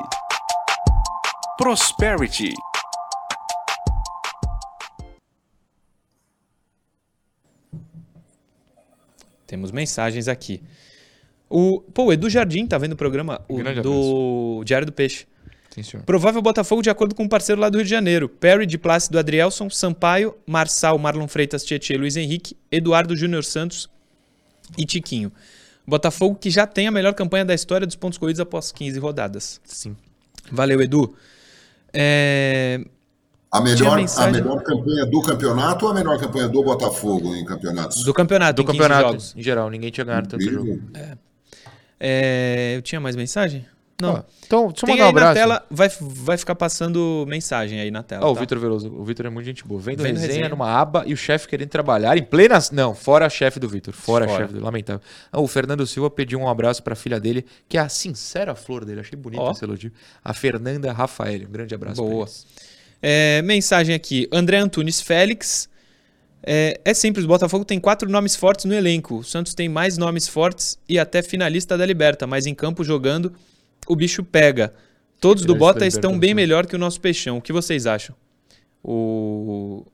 [1.56, 2.56] Prosperity.
[9.50, 10.62] Temos mensagens aqui.
[11.50, 15.26] O, pô, o Edu Jardim tá vendo o programa o, do Diário do Peixe.
[15.72, 16.04] Sim, senhor.
[16.06, 18.30] Provável Botafogo de acordo com um parceiro lá do Rio de Janeiro.
[18.30, 23.90] Perry de Plácido Adrielson, Sampaio, Marçal, Marlon Freitas, Tietê, Luiz Henrique, Eduardo Júnior Santos
[24.78, 25.32] e Tiquinho.
[25.88, 29.60] Botafogo que já tem a melhor campanha da história dos pontos corridos após 15 rodadas.
[29.66, 29.98] Sim.
[30.52, 31.16] Valeu, Edu.
[31.92, 32.86] É,
[33.52, 38.04] A melhor, a melhor campanha do campeonato ou a melhor campanha do Botafogo em campeonatos?
[38.04, 39.34] do campeonato, Do em 15 campeonato, jogos.
[39.36, 40.80] em geral, ninguém tinha ganhado tanto jogo.
[42.00, 43.66] É, eu tinha mais mensagem?
[44.02, 44.14] Não.
[44.14, 45.34] Ó, então, deixa eu Tem mandar um abraço.
[45.34, 48.26] tela, vai, vai ficar passando mensagem aí na tela.
[48.26, 48.40] Ó, o tá?
[48.40, 48.88] Vitor Veloso.
[48.96, 49.82] O Vitor é muito gente boa.
[49.82, 50.50] Vendo, Vendo resenha, resenha.
[50.50, 52.58] numa aba e o chefe querendo trabalhar em plena.
[52.72, 53.94] Não, fora chefe do Vitor.
[53.94, 54.44] Fora, Fora.
[54.44, 54.64] chefe do.
[54.64, 55.02] Lamentável.
[55.30, 58.86] Ah, o Fernando Silva pediu um abraço pra filha dele, que é a sincera flor
[58.86, 59.02] dele.
[59.02, 59.52] Achei bonito Ó.
[59.52, 59.92] esse elogio.
[60.24, 61.42] A Fernanda Rafael.
[61.42, 62.24] Um grande abraço pra Boa.
[62.24, 62.48] eles.
[63.02, 64.28] É, mensagem aqui.
[64.32, 65.70] André Antunes Félix.
[66.42, 69.18] É, é simples, o Botafogo tem quatro nomes fortes no elenco.
[69.18, 73.34] O Santos tem mais nomes fortes e até finalista da Liberta, mas em campo jogando,
[73.88, 74.74] o bicho pega.
[75.20, 77.38] Todos do Bota estão Liberta, bem melhor que o nosso peixão.
[77.38, 78.16] O que vocês acham?
[78.82, 79.86] O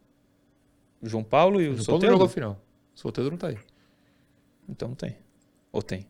[1.02, 2.08] João Paulo e o, O Paulo Soteldo?
[2.14, 2.62] jogou final.
[2.96, 3.58] O Soteldo não tá aí.
[4.70, 5.16] Então não tem.
[5.72, 6.08] Ou tem?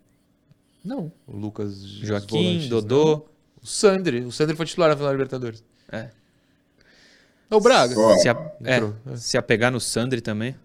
[0.83, 1.11] Não.
[1.25, 1.81] O Lucas.
[1.83, 3.05] Joaquim, Dodô.
[3.05, 3.25] não.
[3.63, 4.19] O Sandri.
[4.19, 5.63] O Sandri foi titular na final da Libertadores.
[5.91, 6.09] É.
[7.49, 7.95] É o Braga.
[8.19, 9.15] Se, a- é, é.
[9.15, 10.55] se apegar no Sandri também.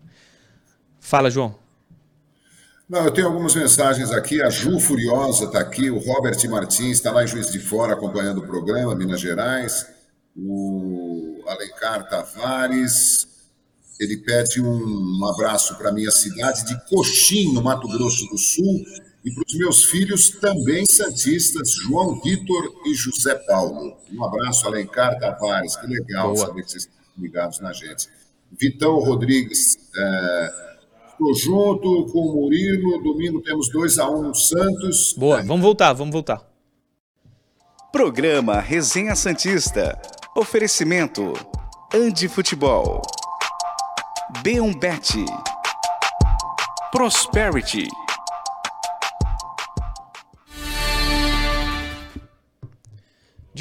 [0.99, 1.55] Fala, João.
[2.89, 4.43] Não, eu tenho algumas mensagens aqui.
[4.43, 8.39] A Ju Furiosa está aqui, o Robert Martins está lá em Juiz de Fora acompanhando
[8.39, 9.87] o programa, Minas Gerais.
[10.37, 13.27] O Alencar Tavares,
[14.01, 18.85] ele pede um, um abraço para minha cidade de Coxim, no Mato Grosso do Sul,
[19.25, 23.97] e para os meus filhos também santistas, João Vitor e José Paulo.
[24.13, 25.77] Um abraço, Alencar Tavares.
[25.77, 26.47] Que legal Boa.
[26.47, 28.09] saber que vocês estão ligados na gente.
[28.51, 30.71] Vitão Rodrigues, é,
[31.21, 33.03] Estou junto com o Murilo.
[33.03, 35.15] Domingo temos 2 a 1 um no Santos.
[35.19, 36.43] Boa, vamos voltar, vamos voltar.
[37.93, 40.01] Programa Resenha Santista.
[40.35, 41.35] Oferecimento:
[41.95, 43.03] Andi Futebol.
[44.43, 45.27] B1Bet.
[46.91, 47.87] Prosperity.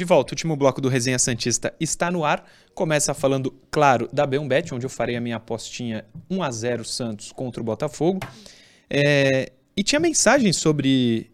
[0.00, 2.42] De volta, o último bloco do Resenha Santista está no ar.
[2.74, 7.64] Começa falando, claro, da B1Bet, onde eu farei a minha apostinha 1x0 Santos contra o
[7.66, 8.18] Botafogo.
[8.88, 11.30] É, E tinha mensagem sobre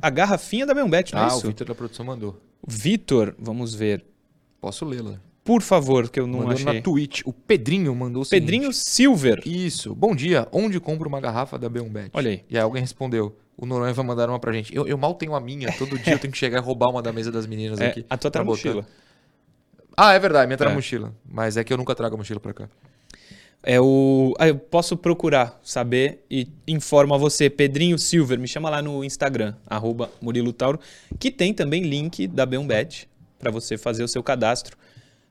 [0.00, 1.46] a garrafinha da B1Bet, não é Ah, o isso?
[1.48, 2.40] Vitor da produção mandou.
[2.64, 4.04] Vitor, vamos ver.
[4.60, 5.20] Posso lê-la.
[5.42, 6.64] Por favor, que eu não mandou achei.
[6.74, 7.22] na Twitch.
[7.24, 8.42] O Pedrinho mandou o seguinte.
[8.44, 9.42] Pedrinho Silver.
[9.44, 9.92] Isso.
[9.92, 10.46] Bom dia.
[10.52, 12.10] Onde compro uma garrafa da B1Bet?
[12.12, 12.44] Olha aí.
[12.48, 13.36] E aí alguém respondeu.
[13.56, 14.74] O Noronha vai mandar uma pra gente.
[14.74, 15.70] Eu, eu mal tenho a minha.
[15.78, 18.06] Todo dia eu tenho que chegar e roubar uma da mesa das meninas É, aqui.
[18.08, 18.84] a tua tá na mochila.
[19.96, 20.46] Ah, é verdade.
[20.46, 20.68] Minha tá É.
[20.68, 21.14] na mochila.
[21.24, 22.68] Mas é que eu nunca trago a mochila pra cá.
[23.62, 24.34] É o.
[24.40, 28.36] ah, eu posso procurar, saber e informo a você, Pedrinho Silver.
[28.38, 30.80] Me chama lá no Instagram, arroba Murilo Tauro,
[31.20, 33.06] que tem também link da B1Bet
[33.38, 34.76] para você fazer o seu cadastro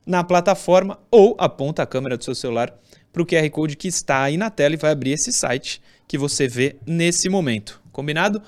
[0.06, 2.74] na plataforma ou aponta a câmera do seu celular
[3.12, 6.16] para o QR Code que está aí na tela e vai abrir esse site que
[6.16, 7.81] você vê nesse momento.
[7.92, 8.42] Combinado?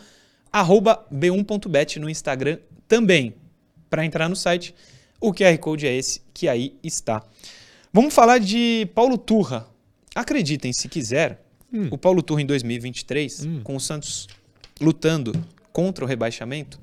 [0.52, 3.34] Arroba B1.bet no Instagram também.
[3.90, 4.74] Para entrar no site,
[5.20, 7.22] o QR Code é esse que aí está.
[7.92, 9.66] Vamos falar de Paulo Turra.
[10.14, 11.44] Acreditem, se quiser,
[11.90, 14.28] o Paulo Turra em 2023, com o Santos
[14.80, 15.32] lutando
[15.72, 16.80] contra o rebaixamento,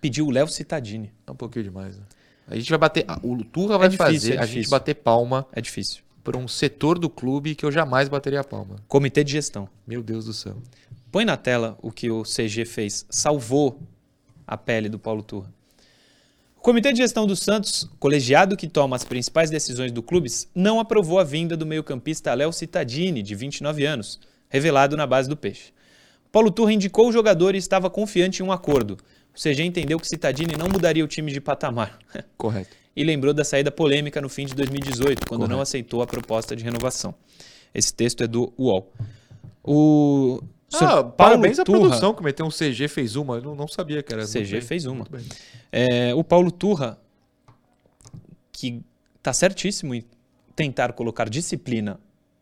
[0.00, 1.12] pediu o Léo Cittadini.
[1.26, 2.04] É um pouquinho demais, né?
[2.46, 3.06] A gente vai bater.
[3.22, 6.02] O Turra vai difícil, fazer é a gente bater palma É difícil.
[6.22, 8.76] pra um setor do clube que eu jamais bateria a palma.
[8.86, 9.66] Comitê de gestão.
[9.86, 10.56] Meu Deus do céu.
[11.14, 13.06] Põe na tela o que o CG fez.
[13.08, 13.78] Salvou
[14.44, 15.48] a pele do Paulo Turra.
[16.56, 20.80] O Comitê de Gestão do Santos, colegiado que toma as principais decisões do clube, não
[20.80, 25.72] aprovou a vinda do meio-campista Léo Cittadini, de 29 anos, revelado na base do Peixe.
[26.32, 28.98] Paulo Turra indicou o jogador e estava confiante em um acordo.
[29.32, 31.96] O CG entendeu que Cittadini não mudaria o time de patamar.
[32.36, 32.74] Correto.
[32.96, 35.62] e lembrou da saída polêmica no fim de 2018, quando não Correto.
[35.62, 37.14] aceitou a proposta de renovação.
[37.72, 38.92] Esse texto é do UOL.
[39.62, 40.42] O
[40.72, 43.36] Ah, parabéns à Turra- produção que meteu um CG, fez uma.
[43.36, 44.26] Eu não, não sabia que era.
[44.26, 45.06] CG fez uma.
[45.70, 46.98] É, o Paulo Turra,
[48.50, 48.82] que
[49.16, 50.04] está certíssimo em
[50.56, 52.00] tentar colocar disciplina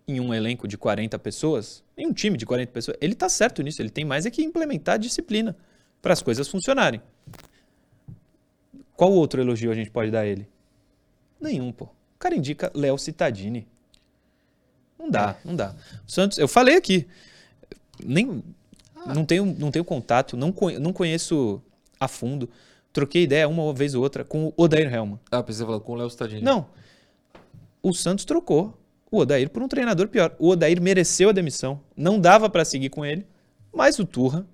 [0.09, 3.63] em um elenco de 40 pessoas, em um time de 40 pessoas, ele está certo
[3.63, 3.81] nisso.
[3.83, 5.57] Ele tem mais é que implementar disciplina
[6.01, 7.01] para as coisas funcionarem.
[8.97, 10.49] Qual outro elogio a gente pode dar a ele?
[11.41, 11.85] Nenhum, pô.
[11.85, 13.67] O cara indica Léo Cittadini.
[14.99, 15.75] Não dá, não dá.
[16.07, 17.07] O Santos, eu falei aqui,
[18.05, 18.43] nem
[19.07, 21.61] não tenho, não tenho contato, não, conhe- não conheço
[21.99, 22.49] a fundo.
[22.93, 25.19] Troquei ideia uma vez ou outra com o Odair Helman.
[25.31, 26.43] Ah, pensei falar com o Léo Stadini.
[26.43, 26.67] Não.
[27.83, 28.79] O Santos trocou
[29.11, 30.35] o Odair por um treinador pior.
[30.39, 33.27] O Odair mereceu a demissão, não dava para seguir com ele,
[33.73, 34.47] mas o Turra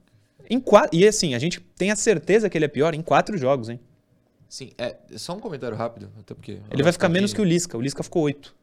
[0.49, 3.36] em quatro, e assim, a gente tem a certeza que ele é pior em quatro
[3.36, 3.78] jogos, hein?
[4.49, 7.76] Sim, é só um comentário rápido, até porque ele vai ficar menos que o Lisca.
[7.76, 8.57] O Lisca ficou oito.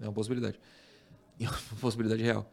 [0.00, 0.58] É uma possibilidade.
[1.40, 2.48] É uma possibilidade real.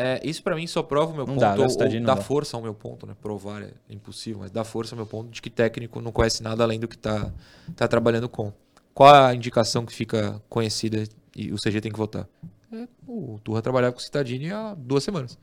[0.00, 2.14] É, isso para mim só prova o meu Não ponto, dá, ou, ou não dá
[2.14, 2.22] dá.
[2.22, 3.16] força ao meu ponto, né?
[3.20, 6.62] Provar é impossível, mas dá força ao meu ponto de que técnico não conhece nada
[6.62, 7.32] além do que tá,
[7.74, 8.52] tá trabalhando com.
[8.94, 11.02] Qual a indicação que fica conhecida
[11.34, 12.28] e o CG tem que votar?
[12.72, 15.36] É, o Turra trabalhava com o Citadini há duas semanas.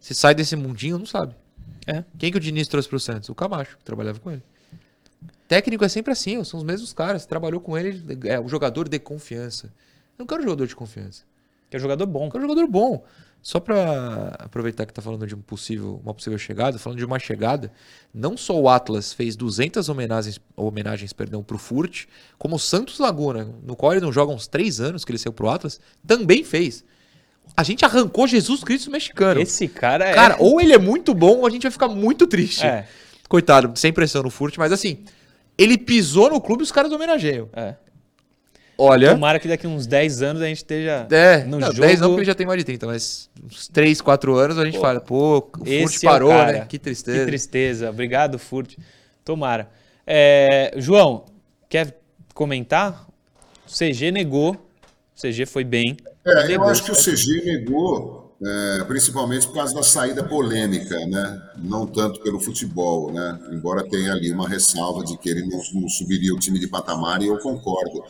[0.00, 1.34] Se sai desse mundinho, não sabe.
[1.86, 2.02] É.
[2.18, 3.28] Quem que o Diniz trouxe pro Santos?
[3.28, 4.42] O Camacho, que trabalhava com ele.
[5.48, 7.26] Técnico é sempre assim, são os mesmos caras.
[7.26, 9.66] Trabalhou com ele, é o jogador de confiança.
[9.66, 11.24] Eu não quero jogador de confiança.
[11.70, 12.26] Que é jogador bom.
[12.26, 13.04] Eu quero jogador bom.
[13.46, 17.16] Só pra aproveitar que tá falando de um possível, uma possível chegada, falando de uma
[17.16, 17.70] chegada,
[18.12, 22.06] não só o Atlas fez 200 homenagens, homenagens perdão, pro Furt,
[22.38, 25.32] como o Santos Laguna, no qual ele não joga uns 3 anos que ele saiu
[25.32, 26.84] pro Atlas, também fez.
[27.56, 29.40] A gente arrancou Jesus Cristo mexicano.
[29.40, 30.12] Esse cara é.
[30.12, 32.66] Cara, ou ele é muito bom ou a gente vai ficar muito triste.
[32.66, 32.88] É.
[33.28, 35.04] Coitado, sem pressão no Furt, mas assim,
[35.56, 37.48] ele pisou no clube e os caras homenageiam.
[37.52, 37.76] É.
[38.78, 39.10] Olha.
[39.12, 41.80] Tomara que daqui uns 10 anos a gente esteja É, no não, jogo.
[41.80, 44.64] 10 não porque ele já tem mais de 30, mas uns 3, 4 anos a
[44.64, 46.66] gente Pô, fala, pô, o Furt Esse é o parou, né?
[46.66, 47.18] Que tristeza.
[47.20, 47.90] Que tristeza.
[47.90, 48.76] Obrigado, Furt.
[49.24, 49.68] Tomara.
[50.06, 51.24] É, João,
[51.68, 51.96] quer
[52.34, 53.06] comentar?
[53.66, 54.52] O CG negou.
[54.52, 55.96] O CG foi bem.
[56.24, 56.68] É, eu Negou.
[56.68, 61.42] acho que o CG negou, é, principalmente por causa da saída polêmica, né?
[61.56, 63.38] Não tanto pelo futebol, né?
[63.50, 67.22] Embora tenha ali uma ressalva de que ele não, não subiria o time de patamar,
[67.22, 68.04] e eu concordo.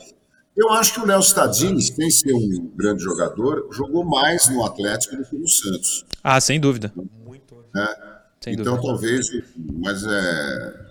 [0.56, 5.16] Eu acho que o Léo Stadini, sem ser um grande jogador, jogou mais no Atlético
[5.16, 6.04] do que no Santos.
[6.24, 6.92] Ah, sem dúvida.
[6.96, 7.96] Né?
[8.40, 8.88] Sem então dúvida.
[8.88, 9.26] talvez,
[9.56, 10.86] mas é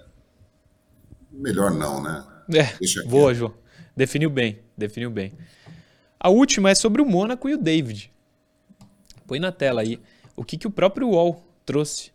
[1.32, 2.24] melhor não, né?
[2.54, 3.34] É, Deixa boa.
[3.34, 3.54] João.
[3.96, 5.34] Definiu bem, definiu bem.
[6.20, 8.12] A última é sobre o Mônaco e o David.
[9.26, 10.00] Põe na tela aí
[10.36, 12.12] o que, que o próprio UOL trouxe.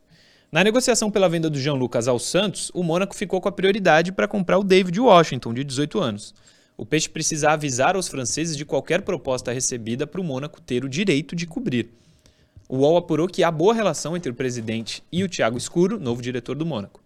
[0.52, 4.12] Na negociação pela venda do Jean Lucas ao Santos, o Mônaco ficou com a prioridade
[4.12, 6.34] para comprar o David Washington, de 18 anos.
[6.80, 10.88] O Peixe precisa avisar aos franceses de qualquer proposta recebida para o Mônaco ter o
[10.88, 11.90] direito de cobrir.
[12.66, 16.22] O UOL apurou que há boa relação entre o presidente e o Thiago Escuro, novo
[16.22, 17.02] diretor do Mônaco.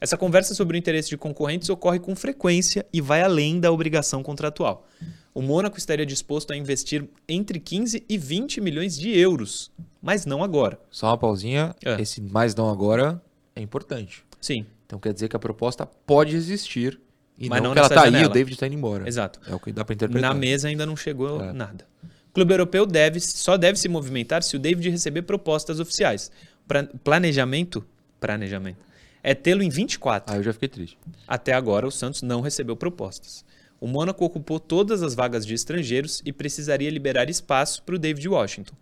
[0.00, 4.20] Essa conversa sobre o interesse de concorrentes ocorre com frequência e vai além da obrigação
[4.20, 4.84] contratual.
[5.32, 9.70] O Mônaco estaria disposto a investir entre 15 e 20 milhões de euros,
[10.02, 10.76] mas não agora.
[10.90, 12.02] Só uma pausinha, É.
[12.02, 13.22] esse mais não agora
[13.54, 14.24] é importante.
[14.40, 17.00] Sim, Então quer dizer que a proposta pode existir
[17.38, 18.30] e Mas não, não que ela tá aí janela.
[18.30, 19.08] o David tá indo embora.
[19.08, 19.40] exato.
[19.48, 20.32] É o que dá pra interpretar.
[20.32, 21.52] Na mesa ainda não chegou É.
[21.52, 21.86] nada.
[22.28, 26.30] O clube europeu deve, só deve se movimentar se o David receber propostas oficiais.
[26.66, 27.84] Pra- planejamento,
[28.20, 28.78] planejamento
[29.22, 30.32] é tê-lo em 24.
[30.32, 30.98] Aí eu já fiquei triste.
[31.26, 33.44] Até agora, o Santos não recebeu propostas.
[33.80, 38.28] O Mônaco ocupou todas as vagas de estrangeiros e precisaria liberar espaço para o David
[38.28, 38.74] Washington.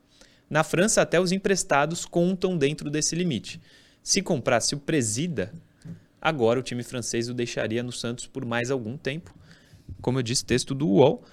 [0.48, 3.60] Na França, até os emprestados contam dentro desse limite.
[4.02, 5.52] Se comprasse o Presida,
[6.22, 9.34] agora o time francês o deixaria no Santos por mais algum tempo.
[10.00, 11.24] Como eu disse, texto do UOL.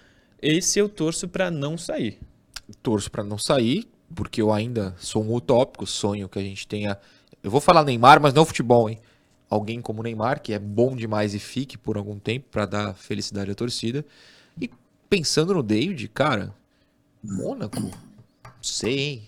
[0.41, 2.19] Esse eu torço para não sair.
[2.81, 6.97] Torço pra não sair, porque eu ainda sou um utópico, sonho que a gente tenha.
[7.43, 8.99] Eu vou falar Neymar, mas não futebol, hein?
[9.49, 13.51] Alguém como Neymar, que é bom demais e fique por algum tempo pra dar felicidade
[13.51, 14.05] à torcida.
[14.59, 14.69] E
[15.09, 16.53] pensando no David, cara,
[17.23, 17.91] Mônaco, não
[18.61, 19.23] sei, hein?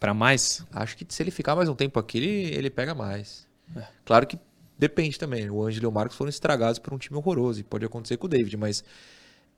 [0.00, 0.66] Para mais?
[0.72, 3.46] Acho que se ele ficar mais um tempo aqui, ele, ele pega mais.
[4.04, 4.38] Claro que
[4.78, 5.48] depende também.
[5.50, 7.60] O Ângelo e o Marcos foram estragados por um time horroroso.
[7.60, 8.84] E pode acontecer com o David, mas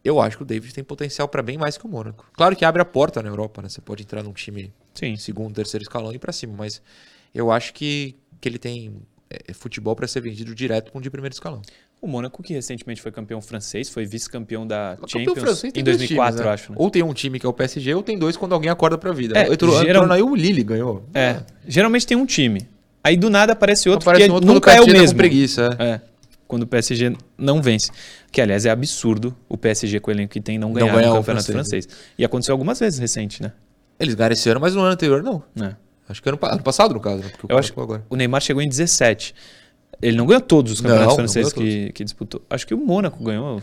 [0.05, 2.31] eu acho que o David tem potencial para bem mais que o Mônaco.
[2.35, 3.69] Claro que abre a porta na Europa, né?
[3.69, 5.17] Você pode entrar num time Sim.
[5.17, 6.55] segundo, terceiro escalão e ir pra cima.
[6.57, 6.81] Mas
[7.35, 8.95] eu acho que, que ele tem
[9.29, 11.63] é, futebol para ser vendido direto com um de primeiro escalão.
[12.01, 16.33] O Mônaco, que recentemente foi campeão francês, foi vice-campeão da Campeão Champions em dois 2004,
[16.37, 16.53] times, né?
[16.53, 16.71] acho.
[16.73, 16.79] Né?
[16.79, 19.11] Ou tem um time que é o PSG, ou tem dois quando alguém acorda pra
[19.13, 19.37] vida.
[19.37, 21.05] É, entrou, geral- aí o Lille ganhou.
[21.13, 22.69] É, geralmente tem um time.
[23.03, 24.99] Aí do nada aparece outro Aparece que um outro quando nunca é o tá com
[24.99, 25.17] mesmo.
[25.17, 25.77] preguiça.
[25.79, 25.85] é.
[25.85, 26.01] É,
[26.47, 27.91] quando o PSG não vence.
[28.33, 31.09] Que, aliás, é absurdo o PSG com o elenco que tem não Não ganhar ganhar
[31.09, 31.85] no o Campeonato francês.
[31.87, 31.99] francês.
[32.19, 33.53] E aconteceu algumas vezes recente, né?
[34.01, 35.43] Eles ganharam esse ano, mas no ano anterior não.
[35.61, 35.75] É.
[36.09, 37.31] Acho que ano, ano passado, no caso, né?
[37.49, 38.05] Eu acho ficou agora.
[38.09, 39.35] O Neymar chegou em 17.
[40.01, 42.41] Ele não ganhou todos os campeonatos Não, não franceses ganhou que, que disputou.
[42.49, 43.61] Acho que o Mônaco ganhou.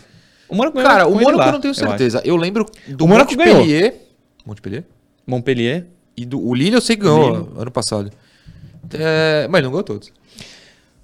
[0.48, 0.92] O Mônaco ganhou.
[0.92, 2.22] Cara, o com Mônaco lá, eu não tenho certeza.
[2.24, 3.96] Eu, lembro do O Mônaco Montpellier.
[4.46, 4.84] Montpellier?
[5.26, 5.88] Montpellier.
[6.16, 8.12] E do o Lille eu sei que ganhou ano passado.
[8.94, 10.12] É, mas não ganhou todos.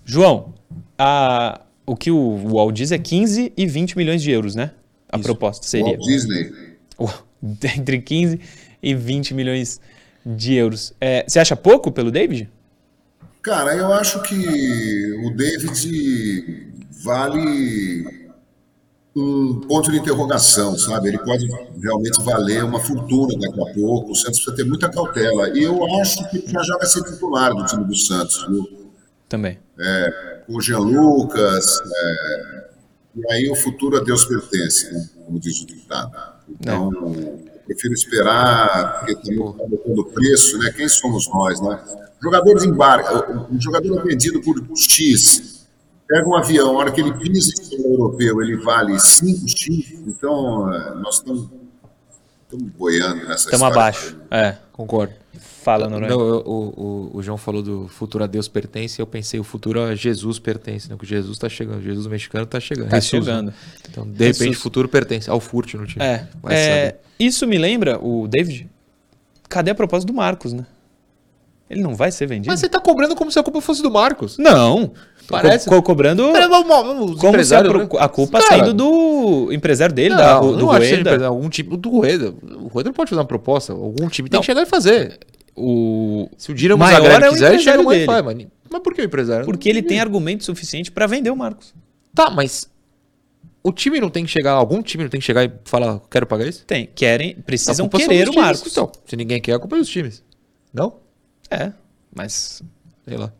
[0.05, 0.53] João,
[0.97, 4.71] a- o que o UOL diz é 15 e 20 milhões de euros, né?
[5.09, 5.97] A proposta seria.
[5.97, 6.51] Walt Disney.
[7.77, 8.39] Entre 15
[8.81, 9.81] e 20 milhões
[10.25, 10.93] de euros.
[11.01, 12.49] É, você acha pouco pelo David?
[13.41, 14.35] Cara, eu acho que
[15.25, 16.71] o David
[17.03, 18.20] vale
[19.15, 21.09] um ponto de interrogação, sabe?
[21.09, 21.45] Ele pode
[21.81, 24.11] realmente valer uma fortuna daqui a pouco.
[24.11, 25.49] O Santos precisa ter muita cautela.
[25.49, 28.89] E eu acho que já já vai ser titular do time do Santos, viu?
[29.27, 29.59] Também.
[29.77, 31.81] É, com o Jean Lucas.
[31.85, 32.69] É,
[33.15, 35.09] e aí o futuro a Deus pertence, né?
[35.25, 36.11] como diz o ditado.
[36.49, 40.71] Então, eu prefiro esperar, porque também está botando preço, né?
[40.75, 41.79] Quem somos nós, né?
[42.21, 45.60] Jogadores embarcam, um jogador é vendido por X
[46.11, 50.73] pega um avião, a hora que ele pisa em solo europeu, ele vale 5x, então
[50.73, 51.49] é, nós estamos,
[52.43, 55.13] estamos boiando nessa Estamos abaixo, é, concordo.
[55.63, 56.09] Fala, Noronha.
[56.09, 59.79] Não, o, o, o João falou do futuro a Deus pertence, eu pensei o futuro
[59.79, 60.97] a Jesus pertence, né?
[60.99, 62.89] Que Jesus está chegando, Jesus mexicano está chegando.
[62.89, 63.47] Tá Jesus, chegando.
[63.47, 63.53] né?
[63.87, 64.57] Então, de repente, Jesus.
[64.57, 66.03] o futuro pertence ao Furt no time.
[66.03, 68.67] É, é, isso me lembra, o David,
[69.47, 70.65] cadê a proposta do Marcos, né?
[71.71, 72.51] Ele não vai ser vendido?
[72.51, 74.37] Mas você tá cobrando como se a culpa fosse do Marcos.
[74.37, 74.91] Não,
[75.27, 76.23] Parece- Co- co- cobrando
[77.17, 77.87] como se a, né?
[77.99, 80.95] a culpa Cara, sendo do empresário dele, Não, da, do ele Rueda.
[80.99, 82.33] empresário, algum time do Rueda.
[82.59, 83.71] O Rueda não pode fazer uma proposta.
[83.71, 84.41] Algum time tem Não.
[84.41, 85.19] que chegar e fazer.
[85.55, 86.29] O...
[86.37, 88.05] Se o Maior Zagreb é o quiser, ele chega empresário e dele.
[88.05, 89.45] faz, mas, mas por que o empresário?
[89.45, 91.73] Porque ele tem argumento suficiente pra vender o Marcos.
[92.13, 92.69] Tá, mas
[93.63, 96.25] o time não tem que chegar, algum time não tem que chegar e falar, quero
[96.25, 96.65] pagar isso?
[96.65, 98.71] Tem, querem, precisam querer o times, Marcos.
[98.71, 100.23] Então, se ninguém quer, a culpa é dos times.
[100.73, 100.95] Não?
[101.51, 101.71] É,
[102.15, 102.61] mas
[103.05, 103.31] Sei lá.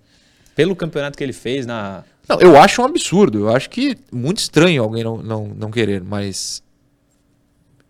[0.55, 2.03] pelo campeonato que ele fez na...
[2.27, 3.39] Não, eu acho um absurdo.
[3.39, 6.61] Eu acho que muito estranho alguém não, não, não querer, mas.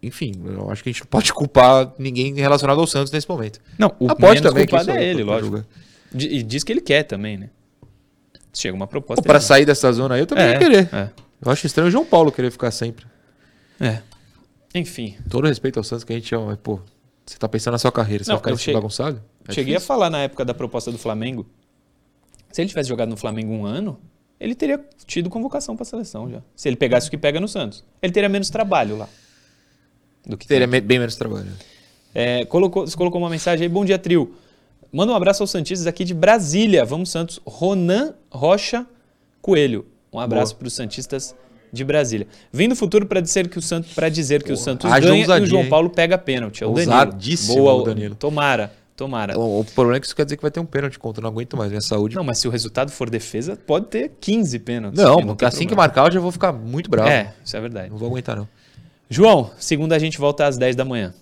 [0.02, 3.60] Enfim, eu acho que a gente não pode culpar ninguém relacionado ao Santos nesse momento.
[3.78, 5.64] Não, o pode menos culpado é é ele, lógico.
[6.14, 7.50] E diz que ele quer também, né?
[8.54, 9.22] Chega uma proposta...
[9.32, 10.90] Ele- sair dessa zona aí, eu também É, ia querer.
[10.94, 11.10] é.
[11.44, 13.06] Eu acho estranho o João Paulo querer ficar sempre.
[13.80, 14.02] É.
[14.76, 16.80] Enfim, Todo respeito ao Santos que a gente ama, mas, pô,
[17.26, 19.22] você tá pensando na sua carreira, você Não, vai ficar bagunçado?
[19.48, 19.88] É cheguei a difícil.
[19.88, 21.46] falar na época da proposta do Flamengo.
[22.52, 24.00] Se ele tivesse jogado no Flamengo um ano,
[24.40, 26.42] ele teria tido convocação pra seleção já.
[26.56, 27.84] Se ele pegasse o que pega no Santos.
[28.02, 29.08] Ele teria menos trabalho lá.
[30.26, 30.82] Do que Teria tem.
[30.82, 31.48] bem menos trabalho.
[32.14, 33.70] É, colocou, você colocou uma mensagem aí.
[33.70, 34.36] Bom dia, trio.
[34.92, 36.84] Manda um abraço aos Santistas aqui de Brasília.
[36.86, 37.40] Vamos, Santos.
[37.46, 38.86] Ronan Rocha
[39.42, 39.86] Coelho.
[40.12, 41.34] Um abraço para os Santistas
[41.72, 42.28] de Brasília.
[42.52, 45.26] Vem do futuro para dizer que o Santos, pra dizer que o Santos haja ganha
[45.26, 45.70] e o João hein?
[45.70, 46.64] Paulo pega pênalti.
[46.64, 47.18] É o Danilo.
[47.48, 48.16] Boa, o Danilo.
[48.16, 49.38] Tomara, tomara.
[49.38, 51.22] O, o problema é que isso quer dizer que vai ter um pênalti contra.
[51.22, 51.70] Eu não aguento mais.
[51.72, 52.16] Minha saúde.
[52.16, 55.04] Não, mas se o resultado for defesa, pode ter 15 pênaltis.
[55.04, 55.88] Não, que porque tem assim que problema.
[55.88, 57.10] marcar, eu já vou ficar muito bravo.
[57.10, 57.90] É, isso é verdade.
[57.90, 58.48] Não vou aguentar, não.
[59.10, 61.14] João, segunda a gente volta às 10 da manhã.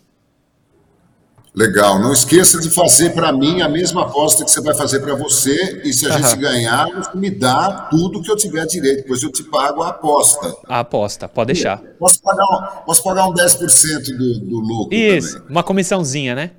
[1.55, 1.99] Legal.
[1.99, 5.81] Não esqueça de fazer para mim a mesma aposta que você vai fazer para você.
[5.83, 9.03] E se a gente ganhar, você me dá tudo que eu tiver direito.
[9.03, 10.55] Depois eu te pago a aposta.
[10.67, 11.81] A aposta, pode deixar.
[11.97, 15.49] Posso pagar um, posso pagar um 10% do, do lucro Isso, também.
[15.49, 16.51] uma comissãozinha, né?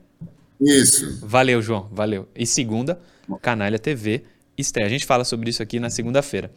[0.61, 1.19] Isso.
[1.27, 2.29] Valeu, João, valeu.
[2.35, 3.01] E segunda,
[3.41, 4.25] Canalha TV
[4.57, 4.87] estreia.
[4.87, 6.51] A gente fala sobre isso aqui na segunda-feira.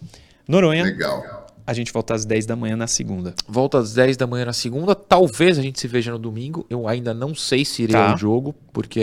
[0.47, 1.47] Noronha, Legal.
[1.65, 3.33] a gente volta às 10 da manhã na segunda.
[3.47, 4.93] Volta às 10 da manhã na segunda.
[4.93, 6.65] Talvez a gente se veja no domingo.
[6.69, 8.11] Eu ainda não sei se irei Tá.
[8.11, 9.01] ao jogo, porque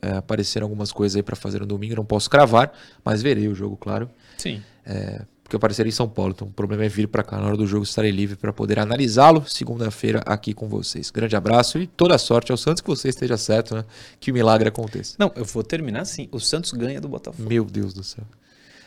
[0.00, 1.94] é, apareceram algumas coisas aí pra fazer no domingo.
[1.96, 2.72] Não posso cravar,
[3.04, 4.08] mas verei o jogo, claro.
[4.38, 4.62] Sim.
[4.86, 6.34] É, porque eu aparecerei em São Paulo.
[6.36, 7.38] Então o problema é vir pra cá.
[7.38, 11.10] Na hora do jogo estarei livre pra poder analisá-lo segunda-feira aqui com vocês.
[11.10, 13.82] Grande abraço e toda sorte ao Santos que você esteja certo, né?
[14.20, 15.16] Que o milagre aconteça.
[15.18, 16.28] Não, eu vou terminar assim.
[16.30, 17.48] O Santos ganha do Botafogo.
[17.48, 18.24] Meu Deus do céu.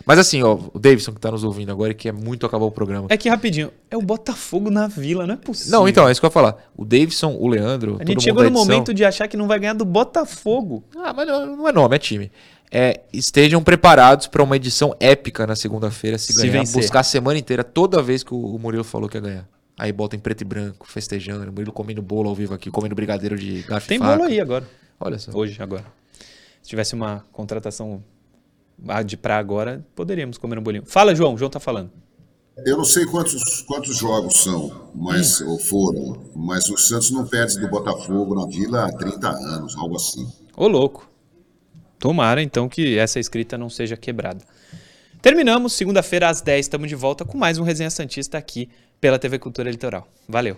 [0.05, 2.71] Mas assim, ó, o Davidson que tá nos ouvindo agora e quer muito acabar o
[2.71, 3.07] programa.
[3.09, 5.79] É que rapidinho, é o Botafogo na vila, não é possível.
[5.79, 6.57] Não, então, é isso que eu ia falar.
[6.75, 7.97] O Davidson, o Leandro.
[7.99, 10.83] A gente chegou no edição- momento de achar que não vai ganhar do Botafogo.
[10.95, 12.31] Ah, mas não, não é nome, é time.
[12.73, 16.81] É, estejam preparados para uma edição épica na segunda-feira, se, Se ganhar, vencer.
[16.81, 19.47] buscar a semana inteira, toda vez que o Murilo falou que ia ganhar.
[19.77, 22.95] Aí bota em preto e branco, festejando, o Murilo comendo bolo ao vivo aqui, comendo
[22.95, 24.65] brigadeiro de garfo Tem bolo aí agora.
[24.99, 25.31] Olha só.
[25.33, 25.83] Hoje, agora.
[26.61, 28.01] Se tivesse uma contratação
[29.05, 30.83] de pra agora, poderíamos comer um bolinho.
[30.85, 31.37] Fala, João.
[31.37, 31.91] João tá falando.
[32.65, 37.59] Eu não sei quantos, quantos jogos são, mas, ou foram, mas o Santos não perde
[37.59, 40.29] do Botafogo na Vila há 30 anos, algo assim.
[40.55, 41.09] Ô, louco.
[41.97, 44.43] Tomara, então, que essa escrita não seja quebrada.
[45.21, 45.73] Terminamos.
[45.73, 48.69] Segunda-feira, às 10, estamos de volta com mais um Resenha Santista aqui
[48.99, 50.07] pela TV Cultura Litoral.
[50.27, 50.57] Valeu.